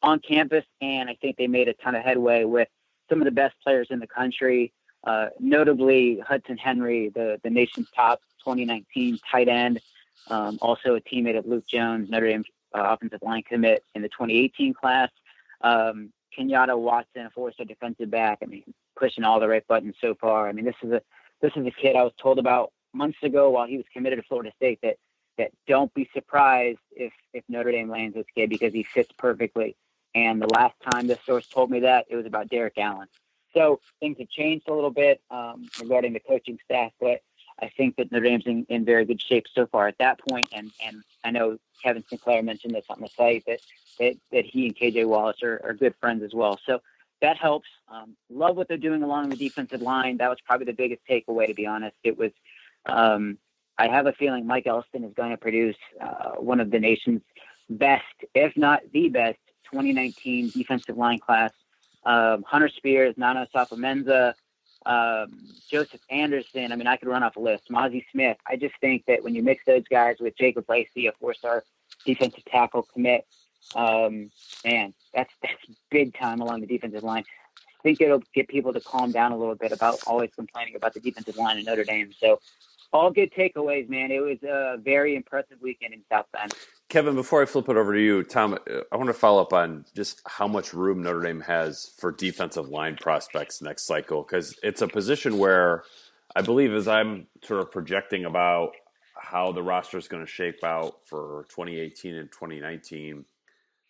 on 0.02 0.20
campus, 0.20 0.66
and 0.82 1.10
I 1.10 1.16
think 1.16 1.38
they 1.38 1.48
made 1.48 1.68
a 1.68 1.74
ton 1.74 1.96
of 1.96 2.04
headway 2.04 2.44
with 2.44 2.68
some 3.10 3.22
of 3.22 3.26
the 3.26 3.32
best 3.32 3.56
players 3.64 3.88
in 3.90 4.00
the 4.00 4.08
country. 4.08 4.74
Uh, 5.04 5.28
notably, 5.40 6.20
Hudson 6.20 6.58
Henry, 6.58 7.10
the, 7.10 7.40
the 7.44 7.50
nation's 7.50 7.90
top 7.96 8.20
2019 8.44 9.20
tight 9.32 9.48
end, 9.48 9.80
um, 10.30 10.58
also 10.62 10.96
a 10.96 11.02
teammate 11.02 11.38
of 11.38 11.46
Luke 11.46 11.68
Jones, 11.68 12.10
Notre 12.10 12.28
Dame 12.28 12.44
uh, 12.74 12.82
offensive 12.84 13.22
line 13.22 13.44
commit 13.44 13.84
in 13.96 14.02
the 14.02 14.10
2018 14.10 14.74
class. 14.74 15.10
Um, 15.62 16.12
Kenyatta 16.38 16.78
Watson, 16.78 17.26
a 17.26 17.30
four-star 17.30 17.66
defensive 17.66 18.12
back. 18.12 18.40
I 18.44 18.46
mean, 18.46 18.64
pushing 18.98 19.24
all 19.24 19.40
the 19.40 19.48
right 19.48 19.66
buttons 19.68 19.96
so 20.00 20.16
far. 20.16 20.48
I 20.48 20.52
mean, 20.52 20.66
this 20.66 20.76
is 20.84 20.92
a 20.92 21.02
this 21.42 21.52
is 21.56 21.66
a 21.66 21.72
kid 21.72 21.96
I 21.96 22.04
was 22.04 22.14
told 22.18 22.40
about 22.40 22.72
months 22.94 23.20
ago 23.22 23.50
while 23.50 23.68
he 23.68 23.78
was 23.78 23.86
committed 23.94 24.20
to 24.20 24.24
Florida 24.28 24.52
State 24.56 24.80
that 24.84 24.98
that 25.38 25.52
don't 25.68 25.94
be 25.94 26.10
surprised 26.14 26.80
if 26.92 27.14
if 27.34 27.44
Notre 27.48 27.72
Dame 27.72 27.90
lands 27.90 28.16
this 28.16 28.26
kid 28.34 28.50
because 28.50 28.74
he 28.74 28.84
fits 28.84 29.12
perfectly. 29.18 29.76
And 30.16 30.42
the 30.42 30.48
last 30.48 30.76
time 30.92 31.08
this 31.08 31.20
source 31.26 31.48
told 31.48 31.70
me 31.70 31.82
that, 31.82 32.06
it 32.10 32.16
was 32.16 32.26
about 32.26 32.50
Derek 32.50 32.78
Allen. 32.78 33.08
So 33.54 33.80
things 34.00 34.18
have 34.20 34.30
changed 34.30 34.68
a 34.68 34.74
little 34.74 34.90
bit 34.90 35.22
um, 35.30 35.68
regarding 35.80 36.14
the 36.14 36.20
coaching 36.20 36.60
staff, 36.66 36.92
but 37.00 37.22
I 37.62 37.70
think 37.76 37.96
that 37.96 38.12
Notre 38.12 38.26
Dame's 38.26 38.46
in, 38.46 38.66
in, 38.70 38.86
very 38.86 39.06
good 39.06 39.22
shape 39.22 39.46
so 39.54 39.66
far 39.66 39.88
at 39.88 39.98
that 40.00 40.20
point. 40.20 40.50
And 40.52 40.72
and 40.86 41.04
I 41.24 41.32
know 41.32 41.58
Kevin 41.84 42.04
Sinclair 42.08 42.44
mentioned 42.44 42.74
this 42.74 42.86
on 42.90 43.02
the 43.02 43.08
site 43.08 43.44
that 43.48 43.60
that, 44.00 44.16
that 44.32 44.46
he 44.46 44.68
and 44.68 44.76
KJ 44.76 45.06
Wallace 45.06 45.42
are, 45.44 45.60
are 45.64 45.74
good 45.74 45.96
friends 46.00 46.24
as 46.24 46.34
well. 46.34 46.60
So 46.66 46.80
that 47.22 47.38
helps. 47.38 47.68
Um, 47.90 48.16
love 48.30 48.56
what 48.56 48.68
they're 48.68 48.78
doing 48.78 49.02
along 49.02 49.30
the 49.30 49.36
defensive 49.36 49.82
line. 49.82 50.18
That 50.18 50.30
was 50.30 50.38
probably 50.46 50.66
the 50.66 50.74
biggest 50.74 51.02
takeaway, 51.10 51.48
to 51.48 51.54
be 51.54 51.66
honest. 51.66 51.96
It 52.04 52.18
was. 52.18 52.32
Um, 52.86 53.38
I 53.80 53.88
have 53.90 54.08
a 54.08 54.14
feeling 54.14 54.48
Mike 54.48 54.66
Elston 54.66 55.04
is 55.04 55.14
going 55.14 55.30
to 55.30 55.38
produce 55.38 55.76
uh, 56.02 56.32
one 56.38 56.60
of 56.60 56.72
the 56.72 56.80
nation's 56.80 57.22
best, 57.70 58.06
if 58.34 58.58
not 58.58 58.82
the 58.92 59.10
best, 59.10 59.38
2019 59.72 60.50
defensive 60.50 60.98
line 60.98 61.20
class 61.20 61.52
um, 62.08 62.44
Hunter 62.48 62.70
Spears, 62.70 63.16
Nana 63.18 63.48
Osafo-Mensah, 63.54 64.34
um, 64.86 65.40
Joseph 65.70 66.02
Anderson. 66.10 66.72
I 66.72 66.76
mean, 66.76 66.88
I 66.88 66.98
could 66.98 67.08
run 67.08 67.24
off 67.24 67.36
a 67.36 67.40
list. 67.40 67.70
Mazi 67.70 68.06
Smith. 68.12 68.38
I 68.48 68.56
just 68.56 68.76
think 68.80 69.06
that 69.08 69.24
when 69.24 69.36
you 69.36 69.44
mix 69.44 69.66
those 69.66 69.84
guys 69.90 70.18
with 70.20 70.38
Jacob 70.38 70.66
Lacey, 70.70 71.08
a 71.08 71.12
four-star 71.14 71.64
defensive 72.06 72.46
tackle 72.46 72.84
commit, 72.84 73.26
um, 73.76 74.32
man, 74.66 74.94
that's 75.14 75.34
that's 75.42 75.66
big 75.90 76.18
time 76.18 76.42
along 76.42 76.62
the 76.62 76.68
defensive 76.68 77.04
line. 77.04 77.24
I 77.58 77.84
think 77.84 78.02
it'll 78.02 78.24
get 78.34 78.48
people 78.48 78.74
to 78.74 78.82
calm 78.82 79.12
down 79.12 79.32
a 79.32 79.38
little 79.38 79.56
bit 79.56 79.72
about 79.72 80.00
always 80.08 80.32
complaining 80.36 80.76
about 80.76 80.94
the 80.94 81.00
defensive 81.00 81.38
line 81.38 81.58
in 81.58 81.66
Notre 81.66 81.84
Dame. 81.84 82.12
So 82.20 82.40
all 82.92 83.12
good 83.12 83.32
takeaways, 83.32 83.88
man. 83.90 84.12
It 84.12 84.20
was 84.20 84.42
a 84.44 84.78
very 84.78 85.16
impressive 85.16 85.58
weekend 85.62 85.94
in 85.94 86.02
South 86.10 86.26
Bend. 86.34 86.54
Kevin, 86.90 87.16
before 87.16 87.42
I 87.42 87.46
flip 87.46 87.68
it 87.68 87.76
over 87.76 87.94
to 87.94 88.02
you, 88.02 88.24
Tom, 88.24 88.54
uh, 88.54 88.80
I 88.92 88.96
want 88.96 89.08
to 89.08 89.14
follow 89.14 89.42
up 89.42 89.52
on 89.52 89.86
just 89.94 90.22
how 90.26 90.48
much 90.48 90.74
room 90.74 91.04
Notre 91.04 91.22
Dame 91.22 91.42
has 91.42 91.94
for 91.98 92.14
defensive 92.14 92.70
line 92.70 92.96
prospects 92.96 93.62
next 93.62 93.84
cycle 93.84 94.24
because 94.24 94.58
it's 94.64 94.82
a 94.82 94.88
position 94.88 95.38
where 95.38 95.84
I 96.36 96.42
believe, 96.42 96.74
as 96.74 96.88
I'm 96.88 97.28
sort 97.44 97.60
of 97.60 97.72
projecting 97.72 98.24
about 98.24 98.72
how 99.20 99.52
the 99.52 99.64
roster 99.64 99.98
is 99.98 100.08
going 100.08 100.26
to 100.26 100.32
shape 100.32 100.64
out 100.64 101.06
for 101.06 101.46
2018 101.50 102.16
and 102.16 102.32
2019, 102.32 103.26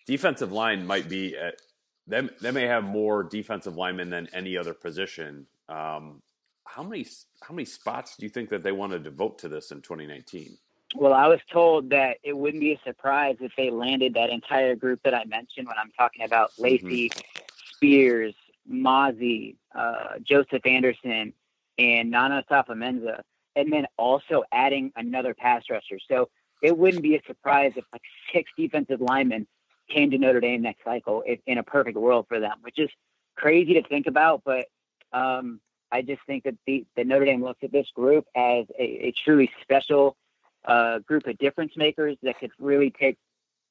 defensive 0.07 0.51
line 0.51 0.87
might 0.87 1.07
be 1.07 1.35
at 1.37 1.61
them. 2.07 2.31
They 2.41 2.51
may 2.51 2.65
have 2.65 2.83
more 2.83 3.23
defensive 3.23 3.75
linemen 3.75 4.09
than 4.09 4.27
any 4.33 4.57
other 4.57 4.73
position. 4.73 5.45
Um, 5.69 6.23
how 6.65 6.81
many 6.81 7.05
how 7.41 7.53
many 7.53 7.65
spots 7.65 8.15
do 8.17 8.25
you 8.25 8.29
think 8.29 8.49
that 8.49 8.63
they 8.63 8.71
want 8.71 8.93
to 8.93 8.99
devote 8.99 9.39
to 9.39 9.49
this 9.49 9.71
in 9.71 9.81
2019? 9.81 10.57
Well, 10.95 11.13
I 11.13 11.27
was 11.27 11.39
told 11.51 11.89
that 11.89 12.17
it 12.23 12.35
wouldn't 12.35 12.61
be 12.61 12.73
a 12.73 12.79
surprise 12.85 13.35
if 13.41 13.51
they 13.57 13.69
landed 13.69 14.13
that 14.13 14.29
entire 14.29 14.75
group 14.75 15.01
that 15.03 15.13
I 15.13 15.25
mentioned 15.25 15.67
when 15.67 15.77
I'm 15.77 15.91
talking 15.91 16.23
about 16.23 16.51
mm-hmm. 16.51 16.63
Lacey, 16.63 17.09
mm-hmm. 17.09 17.41
Spears, 17.73 18.33
Mazi, 18.71 19.55
uh, 19.75 20.19
Joseph 20.23 20.65
Anderson, 20.65 21.33
and 21.77 22.11
Nana 22.11 22.43
Osafo-Mensah, 22.49 23.21
and 23.55 23.71
then 23.71 23.85
also 23.97 24.43
adding 24.51 24.91
another 24.95 25.33
pass 25.33 25.63
rusher. 25.69 25.99
So 26.07 26.29
it 26.61 26.77
wouldn't 26.77 27.03
be 27.03 27.15
a 27.15 27.21
surprise 27.27 27.73
if 27.75 27.85
like 27.91 28.01
six 28.33 28.49
defensive 28.57 29.01
linemen 29.01 29.47
came 29.89 30.11
to 30.11 30.17
Notre 30.17 30.39
Dame 30.39 30.61
next 30.61 30.83
cycle 30.83 31.23
if, 31.25 31.39
in 31.45 31.57
a 31.57 31.63
perfect 31.63 31.97
world 31.97 32.25
for 32.27 32.39
them, 32.39 32.57
which 32.61 32.79
is 32.79 32.89
crazy 33.35 33.73
to 33.75 33.83
think 33.83 34.07
about. 34.07 34.41
But 34.43 34.65
um, 35.13 35.59
I 35.91 36.01
just 36.01 36.21
think 36.25 36.43
that 36.45 36.55
the 36.65 36.85
that 36.95 37.07
Notre 37.07 37.25
Dame 37.25 37.43
looks 37.43 37.63
at 37.63 37.71
this 37.71 37.89
group 37.95 38.25
as 38.35 38.65
a, 38.77 39.07
a 39.07 39.13
truly 39.23 39.51
special 39.61 40.17
uh, 40.67 40.99
group 40.99 41.25
of 41.27 41.37
difference 41.37 41.71
makers 41.75 42.17
that 42.23 42.39
could 42.39 42.51
really 42.59 42.91
take 42.91 43.17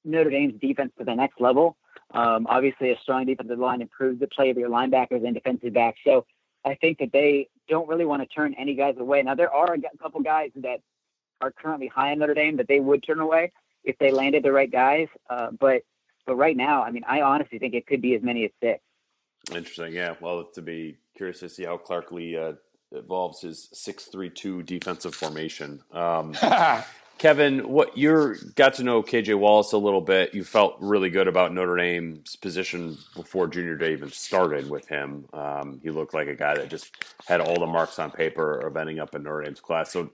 Notre 0.04 0.30
Dame's 0.30 0.58
defense 0.60 0.92
to 0.98 1.04
the 1.04 1.14
next 1.14 1.40
level. 1.40 1.76
Um, 2.12 2.46
obviously, 2.48 2.90
a 2.90 2.98
strong 3.00 3.26
defensive 3.26 3.58
line 3.58 3.82
improves 3.82 4.20
the 4.20 4.28
play 4.28 4.50
of 4.50 4.56
your 4.56 4.70
linebackers 4.70 5.24
and 5.24 5.34
defensive 5.34 5.74
backs. 5.74 5.98
So 6.04 6.24
I 6.64 6.74
think 6.74 6.98
that 6.98 7.12
they 7.12 7.48
don't 7.68 7.88
really 7.88 8.04
want 8.04 8.22
to 8.22 8.28
turn 8.28 8.54
any 8.54 8.74
guys 8.74 8.96
away. 8.98 9.22
Now 9.22 9.34
there 9.34 9.52
are 9.52 9.74
a 9.74 9.98
couple 9.98 10.20
guys 10.22 10.50
that 10.56 10.80
are 11.40 11.50
currently 11.50 11.88
high 11.88 12.12
in 12.12 12.18
Notre 12.18 12.34
Dame 12.34 12.56
that 12.56 12.68
they 12.68 12.80
would 12.80 13.02
turn 13.02 13.20
away 13.20 13.52
if 13.84 13.98
they 13.98 14.10
landed 14.10 14.42
the 14.42 14.52
right 14.52 14.70
guys. 14.70 15.08
Uh, 15.28 15.50
but 15.58 15.82
but 16.26 16.36
right 16.36 16.56
now, 16.56 16.82
I 16.82 16.90
mean, 16.90 17.04
I 17.06 17.20
honestly 17.22 17.58
think 17.58 17.74
it 17.74 17.86
could 17.86 18.02
be 18.02 18.14
as 18.14 18.22
many 18.22 18.44
as 18.44 18.50
six. 18.60 18.80
Interesting. 19.52 19.92
Yeah. 19.92 20.14
Well, 20.20 20.44
to 20.54 20.62
be 20.62 20.98
curious 21.16 21.40
to 21.40 21.48
see 21.48 21.64
how 21.64 21.76
Clark 21.76 22.10
Lea 22.10 22.36
uh, 22.36 22.52
evolves 22.92 23.40
his 23.40 23.68
six-three-two 23.72 24.62
defensive 24.62 25.14
formation. 25.14 25.82
Um, 25.92 26.34
Kevin, 27.18 27.70
what 27.70 27.96
you 27.96 28.34
got 28.56 28.74
to 28.74 28.82
know 28.82 29.02
KJ 29.02 29.38
Wallace 29.38 29.72
a 29.72 29.78
little 29.78 30.02
bit. 30.02 30.34
You 30.34 30.44
felt 30.44 30.76
really 30.80 31.08
good 31.08 31.28
about 31.28 31.52
Notre 31.54 31.76
Dame's 31.76 32.36
position 32.36 32.98
before 33.14 33.48
junior 33.48 33.74
day 33.76 33.92
even 33.92 34.10
started 34.10 34.68
with 34.68 34.86
him. 34.86 35.24
Um, 35.32 35.80
he 35.82 35.90
looked 35.90 36.12
like 36.12 36.28
a 36.28 36.34
guy 36.34 36.56
that 36.56 36.68
just 36.68 36.92
had 37.26 37.40
all 37.40 37.58
the 37.58 37.66
marks 37.66 37.98
on 37.98 38.10
paper 38.10 38.58
of 38.60 38.76
ending 38.76 39.00
up 39.00 39.14
in 39.14 39.22
Notre 39.22 39.44
Dame's 39.44 39.60
class. 39.60 39.92
So 39.92 40.10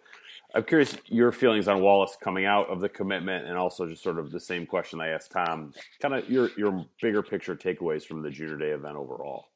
I'm 0.55 0.63
curious 0.63 0.97
your 1.07 1.33
feelings 1.33 1.67
on 1.67 1.81
Wallace 1.81 2.17
coming 2.21 2.45
out 2.45 2.69
of 2.69 2.81
the 2.81 2.89
commitment, 2.89 3.47
and 3.47 3.59
also 3.59 3.89
just 3.89 4.03
sort 4.03 4.19
of 4.19 4.31
the 4.31 4.41
same 4.41 4.65
question 4.65 5.01
I 5.01 5.09
asked 5.09 5.33
Tom. 5.33 5.73
Kind 6.01 6.15
of 6.15 6.31
your 6.31 6.51
your 6.57 6.87
bigger 7.01 7.23
picture 7.23 7.57
takeaways 7.57 8.05
from 8.05 8.23
the 8.23 8.31
junior 8.31 8.59
day 8.59 8.71
event 8.71 8.97
overall. 8.97 9.47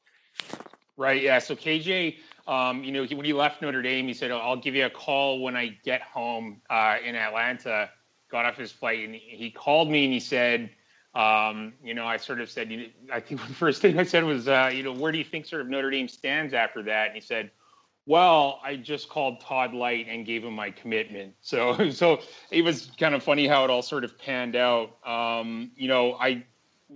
Right. 0.97 1.21
Yeah. 1.21 1.39
So 1.39 1.55
KJ, 1.55 2.17
um, 2.47 2.83
you 2.83 2.91
know, 2.91 3.03
he, 3.03 3.15
when 3.15 3.25
he 3.25 3.33
left 3.33 3.61
Notre 3.61 3.81
Dame, 3.81 4.07
he 4.07 4.13
said, 4.13 4.31
"I'll 4.31 4.57
give 4.57 4.75
you 4.75 4.85
a 4.85 4.89
call 4.89 5.41
when 5.41 5.55
I 5.55 5.77
get 5.83 6.01
home 6.01 6.61
uh, 6.69 6.97
in 7.03 7.15
Atlanta." 7.15 7.89
Got 8.29 8.45
off 8.45 8.57
his 8.57 8.73
flight 8.73 9.05
and 9.05 9.15
he 9.15 9.49
called 9.51 9.89
me 9.89 10.03
and 10.03 10.13
he 10.13 10.19
said, 10.19 10.69
um, 11.17 11.73
you 11.83 11.95
know, 11.95 12.05
I 12.05 12.17
sort 12.17 12.41
of 12.41 12.49
said, 12.49 12.71
you 12.71 12.77
know, 12.77 12.85
I 13.11 13.19
think 13.19 13.45
the 13.45 13.53
first 13.53 13.81
thing 13.81 13.99
I 13.99 14.03
said 14.03 14.23
was, 14.23 14.47
uh, 14.47 14.69
you 14.71 14.83
know, 14.83 14.93
where 14.93 15.11
do 15.11 15.17
you 15.17 15.23
think 15.23 15.45
sort 15.45 15.61
of 15.61 15.67
Notre 15.67 15.89
Dame 15.89 16.07
stands 16.07 16.53
after 16.53 16.83
that? 16.83 17.07
And 17.07 17.15
he 17.15 17.21
said, 17.21 17.51
well, 18.05 18.61
I 18.63 18.77
just 18.77 19.09
called 19.09 19.41
Todd 19.41 19.73
Lyght 19.73 20.07
and 20.07 20.25
gave 20.25 20.43
him 20.43 20.53
my 20.53 20.71
commitment. 20.71 21.33
So, 21.41 21.89
so 21.89 22.19
it 22.51 22.61
was 22.61 22.91
kind 22.99 23.15
of 23.15 23.23
funny 23.23 23.47
how 23.47 23.63
it 23.63 23.69
all 23.69 23.81
sort 23.81 24.03
of 24.03 24.17
panned 24.17 24.55
out. 24.55 24.97
Um, 25.05 25.71
you 25.75 25.87
know, 25.87 26.13
I, 26.13 26.45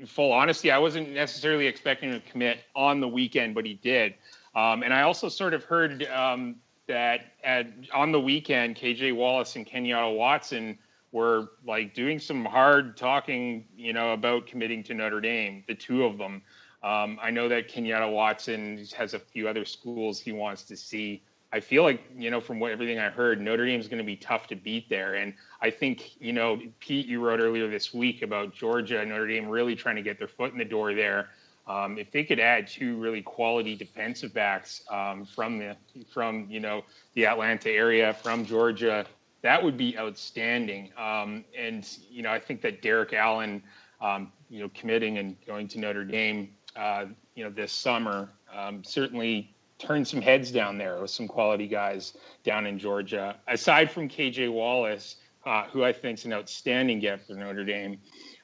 full 0.05 0.31
honesty, 0.31 0.71
I 0.71 0.77
wasn't 0.77 1.09
necessarily 1.09 1.67
expecting 1.67 2.11
to 2.11 2.19
commit 2.19 2.59
on 2.75 2.99
the 2.99 3.07
weekend, 3.07 3.55
but 3.55 3.65
he 3.65 3.73
did. 3.73 4.13
Um, 4.55 4.83
and 4.83 4.93
I 4.93 5.03
also 5.03 5.29
sort 5.29 5.53
of 5.53 5.63
heard 5.63 6.03
um, 6.07 6.57
that 6.87 7.21
at, 7.43 7.67
on 7.93 8.11
the 8.11 8.19
weekend, 8.19 8.75
KJ 8.75 9.15
Wallace 9.15 9.55
and 9.55 9.65
Kenyatta 9.65 10.15
Watson 10.15 10.77
were 11.11 11.51
like 11.65 11.93
doing 11.93 12.19
some 12.19 12.45
hard 12.45 12.97
talking, 12.97 13.65
you 13.75 13.93
know, 13.93 14.13
about 14.13 14.47
committing 14.47 14.83
to 14.83 14.93
Notre 14.93 15.21
Dame, 15.21 15.63
the 15.67 15.75
two 15.75 16.03
of 16.03 16.17
them. 16.17 16.41
Um, 16.83 17.19
I 17.21 17.29
know 17.31 17.47
that 17.49 17.69
Kenyatta 17.69 18.11
Watson 18.11 18.85
has 18.97 19.13
a 19.13 19.19
few 19.19 19.47
other 19.47 19.65
schools 19.65 20.19
he 20.19 20.31
wants 20.31 20.63
to 20.63 20.75
see. 20.75 21.21
I 21.53 21.59
feel 21.59 21.83
like, 21.83 22.01
you 22.17 22.31
know, 22.31 22.39
from 22.39 22.59
what 22.59 22.71
everything 22.71 22.97
I 22.97 23.09
heard, 23.09 23.41
Notre 23.41 23.65
Dame 23.65 23.79
is 23.79 23.87
going 23.87 23.97
to 23.97 24.05
be 24.05 24.15
tough 24.15 24.47
to 24.47 24.55
beat 24.55 24.89
there. 24.89 25.15
And 25.15 25.33
I 25.61 25.69
think, 25.69 26.19
you 26.19 26.31
know, 26.31 26.61
Pete, 26.79 27.05
you 27.07 27.19
wrote 27.19 27.41
earlier 27.41 27.69
this 27.69 27.93
week 27.93 28.21
about 28.21 28.53
Georgia, 28.53 29.01
and 29.01 29.09
Notre 29.09 29.27
Dame 29.27 29.47
really 29.49 29.75
trying 29.75 29.97
to 29.97 30.01
get 30.01 30.17
their 30.17 30.29
foot 30.29 30.53
in 30.53 30.57
the 30.57 30.65
door 30.65 30.93
there. 30.93 31.29
Um, 31.71 31.97
if 31.97 32.11
they 32.11 32.23
could 32.23 32.39
add 32.39 32.67
two 32.67 32.97
really 32.97 33.21
quality 33.21 33.75
defensive 33.75 34.33
backs 34.33 34.83
um, 34.89 35.25
from 35.25 35.57
the 35.57 35.77
from 36.11 36.47
you 36.49 36.59
know 36.59 36.83
the 37.13 37.25
Atlanta 37.25 37.69
area, 37.69 38.13
from 38.13 38.45
Georgia, 38.45 39.05
that 39.41 39.63
would 39.63 39.77
be 39.77 39.97
outstanding. 39.97 40.91
Um, 40.97 41.45
and 41.57 41.87
you 42.09 42.23
know, 42.23 42.31
I 42.31 42.39
think 42.39 42.61
that 42.61 42.81
Derek 42.81 43.13
Allen, 43.13 43.63
um, 44.01 44.33
you 44.49 44.59
know, 44.59 44.69
committing 44.73 45.17
and 45.17 45.37
going 45.47 45.69
to 45.69 45.79
Notre 45.79 46.03
Dame, 46.03 46.49
uh, 46.75 47.05
you 47.35 47.45
know, 47.45 47.49
this 47.49 47.71
summer 47.71 48.29
um, 48.53 48.83
certainly 48.83 49.55
turned 49.79 50.07
some 50.07 50.21
heads 50.21 50.51
down 50.51 50.77
there 50.77 50.99
with 51.01 51.09
some 51.09 51.27
quality 51.27 51.67
guys 51.67 52.17
down 52.43 52.65
in 52.67 52.79
Georgia. 52.79 53.37
Aside 53.47 53.89
from 53.89 54.09
KJ 54.09 54.51
Wallace, 54.51 55.15
uh, 55.45 55.63
who 55.71 55.85
I 55.85 55.93
think 55.93 56.19
is 56.19 56.25
an 56.25 56.33
outstanding 56.33 56.99
get 56.99 57.25
for 57.25 57.33
Notre 57.33 57.63
Dame. 57.63 57.97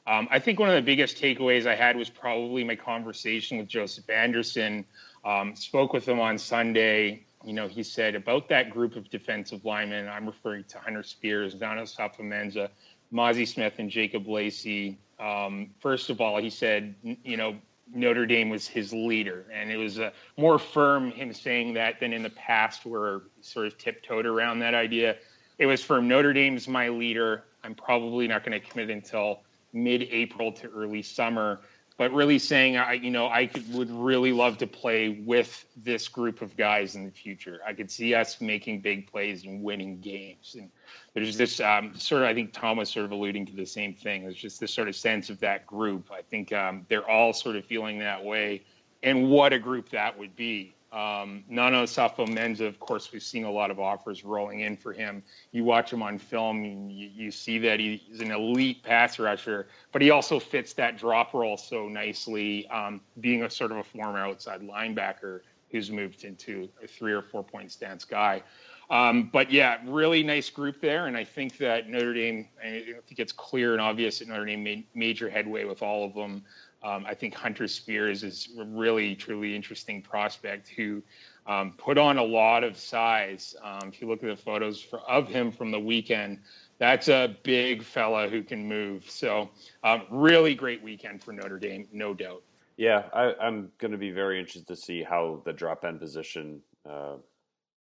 Um, 0.07 0.27
I 0.31 0.39
think 0.39 0.59
one 0.59 0.69
of 0.69 0.75
the 0.75 0.81
biggest 0.81 1.17
takeaways 1.17 1.67
I 1.67 1.75
had 1.75 1.97
was 1.97 2.09
probably 2.09 2.63
my 2.63 2.75
conversation 2.75 3.57
with 3.57 3.67
Joseph 3.67 4.09
Anderson. 4.09 4.85
Um, 5.25 5.55
spoke 5.55 5.93
with 5.93 6.07
him 6.07 6.19
on 6.19 6.37
Sunday 6.37 7.27
you 7.43 7.53
know, 7.53 7.67
he 7.67 7.83
said 7.83 8.15
about 8.15 8.49
that 8.49 8.69
group 8.69 8.95
of 8.95 9.09
defensive 9.09 9.63
linemen, 9.63 10.07
I'm 10.07 10.25
referring 10.25 10.63
to 10.65 10.79
Hunter 10.79 11.03
Spears, 11.03 11.55
Nana 11.59 11.83
Osafo-Mensah, 11.83 12.69
Mazi 13.13 13.47
Smith, 13.47 13.73
and 13.77 13.89
Jacob 13.89 14.27
Lacey. 14.27 14.97
Um, 15.19 15.69
first 15.79 16.09
of 16.09 16.19
all, 16.19 16.41
he 16.41 16.49
said, 16.49 16.95
you 17.03 17.37
know, 17.37 17.55
Notre 17.93 18.25
Dame 18.25 18.49
was 18.49 18.67
his 18.67 18.91
leader, 18.91 19.45
and 19.53 19.71
it 19.71 19.77
was 19.77 19.97
uh, 19.97 20.11
more 20.35 20.59
firm 20.59 21.11
him 21.11 21.31
saying 21.33 21.75
that 21.75 22.01
than 22.01 22.11
in 22.11 22.21
the 22.21 22.29
past, 22.31 22.85
where 22.85 23.21
sort 23.39 23.67
of 23.67 23.77
tiptoed 23.77 24.25
around 24.25 24.59
that 24.59 24.73
idea. 24.73 25.15
It 25.57 25.67
was 25.67 25.81
firm. 25.81 26.07
Notre 26.07 26.33
Dame's 26.33 26.67
my 26.67 26.89
leader. 26.89 27.45
I'm 27.63 27.75
probably 27.75 28.27
not 28.27 28.43
going 28.43 28.59
to 28.59 28.67
commit 28.67 28.89
until 28.89 29.39
mid-April 29.73 30.51
to 30.53 30.67
early 30.69 31.01
summer 31.01 31.61
but 31.97 32.13
really 32.13 32.37
saying 32.37 32.77
I, 32.77 32.93
you 32.93 33.09
know, 33.09 33.27
I 33.27 33.47
could, 33.47 33.73
would 33.73 33.89
really 33.89 34.31
love 34.31 34.59
to 34.59 34.67
play 34.67 35.09
with 35.09 35.65
this 35.75 36.07
group 36.07 36.41
of 36.43 36.55
guys 36.55 36.95
in 36.95 37.05
the 37.05 37.11
future. 37.11 37.59
I 37.65 37.73
could 37.73 37.89
see 37.89 38.13
us 38.13 38.39
making 38.39 38.81
big 38.81 39.11
plays 39.11 39.45
and 39.45 39.63
winning 39.63 39.99
games. 39.99 40.55
And 40.57 40.69
there's 41.15 41.37
this 41.37 41.59
um, 41.59 41.95
sort 41.95 42.21
of, 42.21 42.29
I 42.29 42.35
think 42.35 42.53
Tom 42.53 42.77
was 42.77 42.89
sort 42.89 43.05
of 43.05 43.11
alluding 43.11 43.47
to 43.47 43.55
the 43.55 43.65
same 43.65 43.95
thing. 43.95 44.23
There's 44.23 44.35
just 44.35 44.59
this 44.59 44.71
sort 44.71 44.87
of 44.87 44.95
sense 44.95 45.31
of 45.31 45.39
that 45.39 45.65
group. 45.65 46.11
I 46.11 46.21
think 46.21 46.53
um, 46.53 46.85
they're 46.87 47.09
all 47.09 47.33
sort 47.33 47.55
of 47.55 47.65
feeling 47.65 47.97
that 47.99 48.23
way, 48.23 48.63
and 49.01 49.29
what 49.29 49.51
a 49.51 49.59
group 49.59 49.89
that 49.89 50.17
would 50.19 50.35
be. 50.35 50.75
Um, 50.91 51.43
Nana 51.49 51.83
Osafo-Mensah, 51.83 52.65
of 52.67 52.79
course, 52.79 53.11
we've 53.11 53.21
seen 53.21 53.43
a 53.43 53.51
lot 53.51 53.71
of 53.71 53.79
offers 53.79 54.23
rolling 54.23 54.61
in 54.61 54.77
for 54.77 54.93
him. 54.93 55.21
You 55.51 55.65
watch 55.65 55.91
him 55.91 56.01
on 56.01 56.17
film, 56.17 56.63
you, 56.63 57.09
you 57.13 57.29
see 57.29 57.59
that 57.59 57.79
he's 57.79 58.21
an 58.21 58.31
elite 58.31 58.83
pass 58.83 59.19
rusher, 59.19 59.67
but 59.91 60.01
he 60.01 60.11
also 60.11 60.39
fits 60.39 60.73
that 60.73 60.97
drop 60.97 61.33
role 61.33 61.57
so 61.57 61.89
nicely, 61.89 62.67
um, 62.69 63.01
being 63.19 63.43
a 63.43 63.49
sort 63.49 63.71
of 63.71 63.77
a 63.77 63.83
former 63.83 64.19
outside 64.19 64.61
linebacker 64.61 65.41
who's 65.71 65.91
moved 65.91 66.23
into 66.23 66.69
a 66.81 66.87
three 66.87 67.11
or 67.11 67.21
four 67.21 67.43
point 67.43 67.71
stance 67.71 68.05
guy. 68.05 68.41
Um, 68.89 69.29
but 69.33 69.51
yeah, 69.51 69.79
really 69.85 70.23
nice 70.23 70.49
group 70.49 70.79
there, 70.79 71.07
and 71.07 71.17
I 71.17 71.25
think 71.25 71.57
that 71.57 71.89
Notre 71.89 72.13
Dame. 72.13 72.47
I 72.63 72.83
think 73.05 73.19
it's 73.19 73.33
clear 73.33 73.73
and 73.73 73.81
obvious 73.81 74.19
that 74.19 74.29
Notre 74.29 74.45
Dame 74.45 74.63
made 74.63 74.85
major 74.95 75.29
headway 75.29 75.65
with 75.65 75.81
all 75.81 76.05
of 76.05 76.13
them. 76.13 76.45
Um, 76.83 77.05
I 77.07 77.13
think 77.13 77.33
Hunter 77.33 77.67
Spears 77.67 78.23
is 78.23 78.49
a 78.59 78.63
really, 78.63 79.15
truly 79.15 79.55
interesting 79.55 80.01
prospect 80.01 80.69
who 80.69 81.01
um, 81.47 81.73
put 81.77 81.97
on 81.97 82.17
a 82.17 82.23
lot 82.23 82.63
of 82.63 82.77
size. 82.77 83.55
Um, 83.63 83.89
if 83.89 84.01
you 84.01 84.07
look 84.07 84.23
at 84.23 84.29
the 84.29 84.41
photos 84.41 84.81
for, 84.81 84.99
of 85.01 85.27
him 85.27 85.51
from 85.51 85.71
the 85.71 85.79
weekend, 85.79 86.39
that's 86.77 87.07
a 87.07 87.35
big 87.43 87.83
fella 87.83 88.27
who 88.27 88.43
can 88.43 88.67
move. 88.67 89.09
So, 89.09 89.49
um, 89.83 90.03
really 90.11 90.53
great 90.53 90.83
weekend 90.83 91.23
for 91.23 91.31
Notre 91.33 91.57
Dame, 91.57 91.87
no 91.91 92.13
doubt. 92.13 92.43
Yeah, 92.77 93.03
I, 93.11 93.33
am 93.41 93.71
going 93.79 93.91
to 93.91 93.97
be 93.97 94.11
very 94.11 94.39
interested 94.39 94.67
to 94.67 94.75
see 94.75 95.01
how 95.01 95.41
the 95.45 95.53
drop 95.53 95.83
end 95.83 95.99
position, 95.99 96.61
uh, 96.87 97.15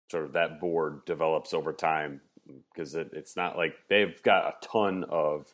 sort 0.09 0.23
of 0.23 0.31
that 0.33 0.61
board 0.61 1.03
develops 1.03 1.53
over 1.53 1.73
time, 1.73 2.21
because 2.73 2.95
it, 2.95 3.09
it's 3.11 3.35
not 3.35 3.57
like 3.57 3.75
they've 3.89 4.21
got 4.23 4.45
a 4.45 4.65
ton 4.65 5.03
of 5.09 5.53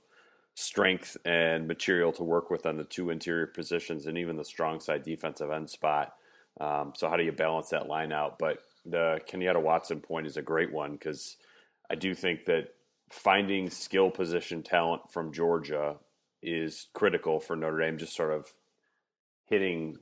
strength 0.56 1.18
and 1.26 1.68
material 1.68 2.12
to 2.14 2.24
work 2.24 2.50
with 2.50 2.66
on 2.66 2.78
the 2.78 2.84
two 2.84 3.10
interior 3.10 3.48
positions 3.48 4.06
and 4.06 4.18
even 4.18 4.38
the 4.38 4.46
strong 4.46 4.80
side 4.80 5.04
defensive 5.04 5.52
end 5.52 5.70
spot. 5.70 6.14
Um, 6.62 6.94
so 6.96 7.10
how 7.10 7.18
do 7.18 7.24
you 7.24 7.32
balance 7.32 7.70
that 7.70 7.88
line 7.88 8.12
out? 8.12 8.38
But 8.38 8.60
the 8.86 9.20
Kenyatta 9.28 9.62
Watson 9.62 10.00
point 10.00 10.28
is 10.28 10.38
a 10.38 10.42
great 10.42 10.72
one 10.72 10.94
because 10.94 11.38
I 11.90 11.96
do 11.96 12.14
think 12.14 12.46
that 12.46 12.70
finding 13.10 13.70
skill 13.70 14.12
position 14.12 14.62
talent 14.62 15.12
from 15.12 15.34
Georgia 15.34 15.96
is 16.42 16.88
critical 16.94 17.40
for 17.40 17.56
Notre 17.56 17.80
Dame, 17.80 17.98
just 17.98 18.16
sort 18.16 18.34
of 18.34 18.52
hitting 19.46 19.98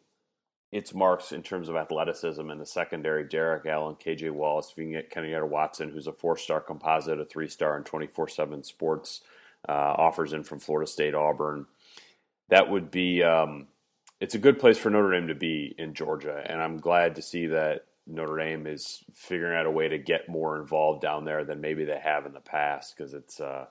its 0.71 0.93
marks 0.93 1.31
in 1.31 1.43
terms 1.43 1.69
of 1.69 1.75
athleticism 1.75 2.49
in 2.49 2.57
the 2.57 2.65
secondary. 2.65 3.25
Derek 3.25 3.65
Allen, 3.65 3.95
KJ 3.95 4.31
Wallace, 4.31 4.69
if 4.71 4.77
you 4.77 4.85
can 4.85 4.93
get 4.93 5.11
Kenyatta 5.11 5.47
Watson, 5.47 5.89
who's 5.89 6.07
a 6.07 6.13
four 6.13 6.37
star 6.37 6.59
composite, 6.59 7.19
a 7.19 7.25
three 7.25 7.47
star 7.47 7.77
in 7.77 7.83
24 7.83 8.27
7 8.27 8.63
sports 8.63 9.21
uh, 9.67 9.71
offers 9.97 10.33
in 10.33 10.43
from 10.43 10.59
Florida 10.59 10.89
State, 10.89 11.15
Auburn. 11.15 11.65
That 12.49 12.69
would 12.69 12.91
be 12.91 13.23
um, 13.23 13.67
it's 14.19 14.35
a 14.35 14.39
good 14.39 14.59
place 14.59 14.77
for 14.77 14.89
Notre 14.89 15.11
Dame 15.11 15.27
to 15.27 15.35
be 15.35 15.73
in 15.77 15.93
Georgia, 15.93 16.43
and 16.45 16.61
I'm 16.61 16.77
glad 16.77 17.15
to 17.15 17.21
see 17.21 17.47
that 17.47 17.85
Notre 18.07 18.37
Dame 18.37 18.67
is 18.67 19.03
figuring 19.13 19.57
out 19.57 19.65
a 19.65 19.71
way 19.71 19.87
to 19.87 19.97
get 19.97 20.27
more 20.27 20.59
involved 20.59 21.01
down 21.01 21.25
there 21.25 21.43
than 21.43 21.61
maybe 21.61 21.85
they 21.85 21.99
have 21.99 22.25
in 22.25 22.33
the 22.33 22.39
past 22.39 22.95
because 22.95 23.13
it's 23.13 23.39
uh, 23.39 23.65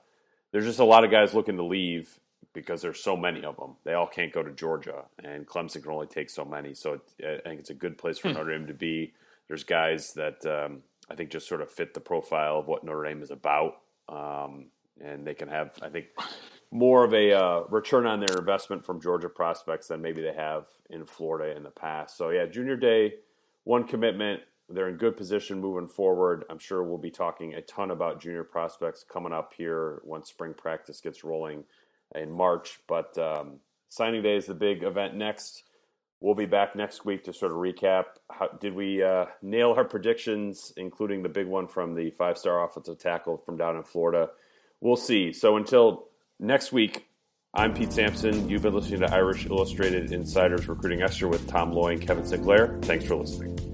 there's 0.51 0.65
just 0.65 0.79
a 0.79 0.85
lot 0.85 1.03
of 1.03 1.11
guys 1.11 1.33
looking 1.33 1.57
to 1.57 1.63
leave 1.63 2.19
because 2.53 2.81
there's 2.81 3.01
so 3.01 3.15
many 3.15 3.43
of 3.43 3.55
them. 3.57 3.75
They 3.83 3.93
all 3.93 4.07
can't 4.07 4.33
go 4.33 4.43
to 4.43 4.51
Georgia, 4.51 5.05
and 5.23 5.47
Clemson 5.47 5.83
can 5.83 5.91
only 5.91 6.07
take 6.07 6.29
so 6.29 6.43
many. 6.43 6.73
So 6.73 6.99
it, 7.19 7.41
I 7.45 7.49
think 7.49 7.59
it's 7.59 7.69
a 7.69 7.75
good 7.75 7.97
place 7.97 8.17
for 8.17 8.29
hmm. 8.29 8.35
Notre 8.35 8.57
Dame 8.57 8.67
to 8.67 8.73
be. 8.73 9.13
there's 9.47 9.63
guys 9.63 10.13
that 10.13 10.45
um, 10.45 10.83
I 11.09 11.15
think 11.15 11.29
just 11.29 11.47
sort 11.47 11.61
of 11.61 11.71
fit 11.71 11.93
the 11.93 11.99
profile 11.99 12.59
of 12.59 12.67
what 12.67 12.83
Notre 12.83 13.03
Dame 13.03 13.21
is 13.21 13.31
about, 13.31 13.77
um, 14.09 14.65
and 14.99 15.25
they 15.25 15.33
can 15.33 15.47
have 15.47 15.71
I 15.81 15.89
think 15.89 16.07
more 16.71 17.03
of 17.03 17.13
a 17.13 17.33
uh, 17.33 17.63
return 17.69 18.05
on 18.05 18.21
their 18.21 18.37
investment 18.37 18.85
from 18.85 19.01
Georgia 19.01 19.29
prospects 19.29 19.87
than 19.87 20.01
maybe 20.01 20.21
they 20.21 20.33
have 20.33 20.67
in 20.89 21.05
Florida 21.05 21.55
in 21.55 21.63
the 21.63 21.69
past. 21.69 22.17
So 22.17 22.29
yeah, 22.29 22.45
junior 22.45 22.77
day, 22.77 23.15
one 23.65 23.83
commitment. 23.83 24.41
They're 24.69 24.87
in 24.87 24.95
good 24.95 25.17
position 25.17 25.59
moving 25.59 25.89
forward. 25.89 26.45
I'm 26.49 26.59
sure 26.59 26.81
we'll 26.81 26.97
be 26.97 27.11
talking 27.11 27.53
a 27.55 27.61
ton 27.61 27.91
about 27.91 28.21
junior 28.21 28.45
prospects 28.45 29.03
coming 29.03 29.33
up 29.33 29.53
here 29.53 30.01
once 30.05 30.29
spring 30.29 30.53
practice 30.53 31.01
gets 31.01 31.25
rolling 31.25 31.65
in 32.15 32.31
March. 32.31 32.79
But 32.87 33.17
um, 33.17 33.59
signing 33.89 34.23
day 34.23 34.37
is 34.37 34.45
the 34.45 34.53
big 34.53 34.83
event 34.83 35.15
next. 35.15 35.63
We'll 36.21 36.35
be 36.35 36.45
back 36.45 36.75
next 36.75 37.03
week 37.03 37.25
to 37.25 37.33
sort 37.33 37.51
of 37.51 37.57
recap. 37.57 38.05
How, 38.29 38.47
did 38.47 38.73
we 38.73 39.03
uh, 39.03 39.25
nail 39.41 39.73
our 39.73 39.83
predictions, 39.83 40.71
including 40.77 41.23
the 41.23 41.29
big 41.29 41.47
one 41.47 41.67
from 41.67 41.95
the 41.95 42.11
five 42.11 42.37
star 42.37 42.63
offensive 42.63 42.97
tackle 42.97 43.37
from 43.37 43.57
down 43.57 43.75
in 43.75 43.83
Florida? 43.83 44.29
We'll 44.81 44.97
see. 44.97 45.31
So 45.31 45.57
until 45.57 46.07
next 46.39 46.73
week, 46.73 47.07
I'm 47.53 47.73
Pete 47.73 47.93
Sampson. 47.93 48.49
You've 48.49 48.63
been 48.63 48.73
listening 48.73 49.01
to 49.01 49.13
Irish 49.13 49.45
Illustrated 49.45 50.11
Insiders 50.11 50.67
Recruiting 50.67 51.01
Extra 51.01 51.29
with 51.29 51.47
Tom 51.47 51.71
Loy 51.71 51.93
and 51.93 52.01
Kevin 52.01 52.25
Sinclair. 52.25 52.79
Thanks 52.81 53.05
for 53.05 53.15
listening. 53.15 53.70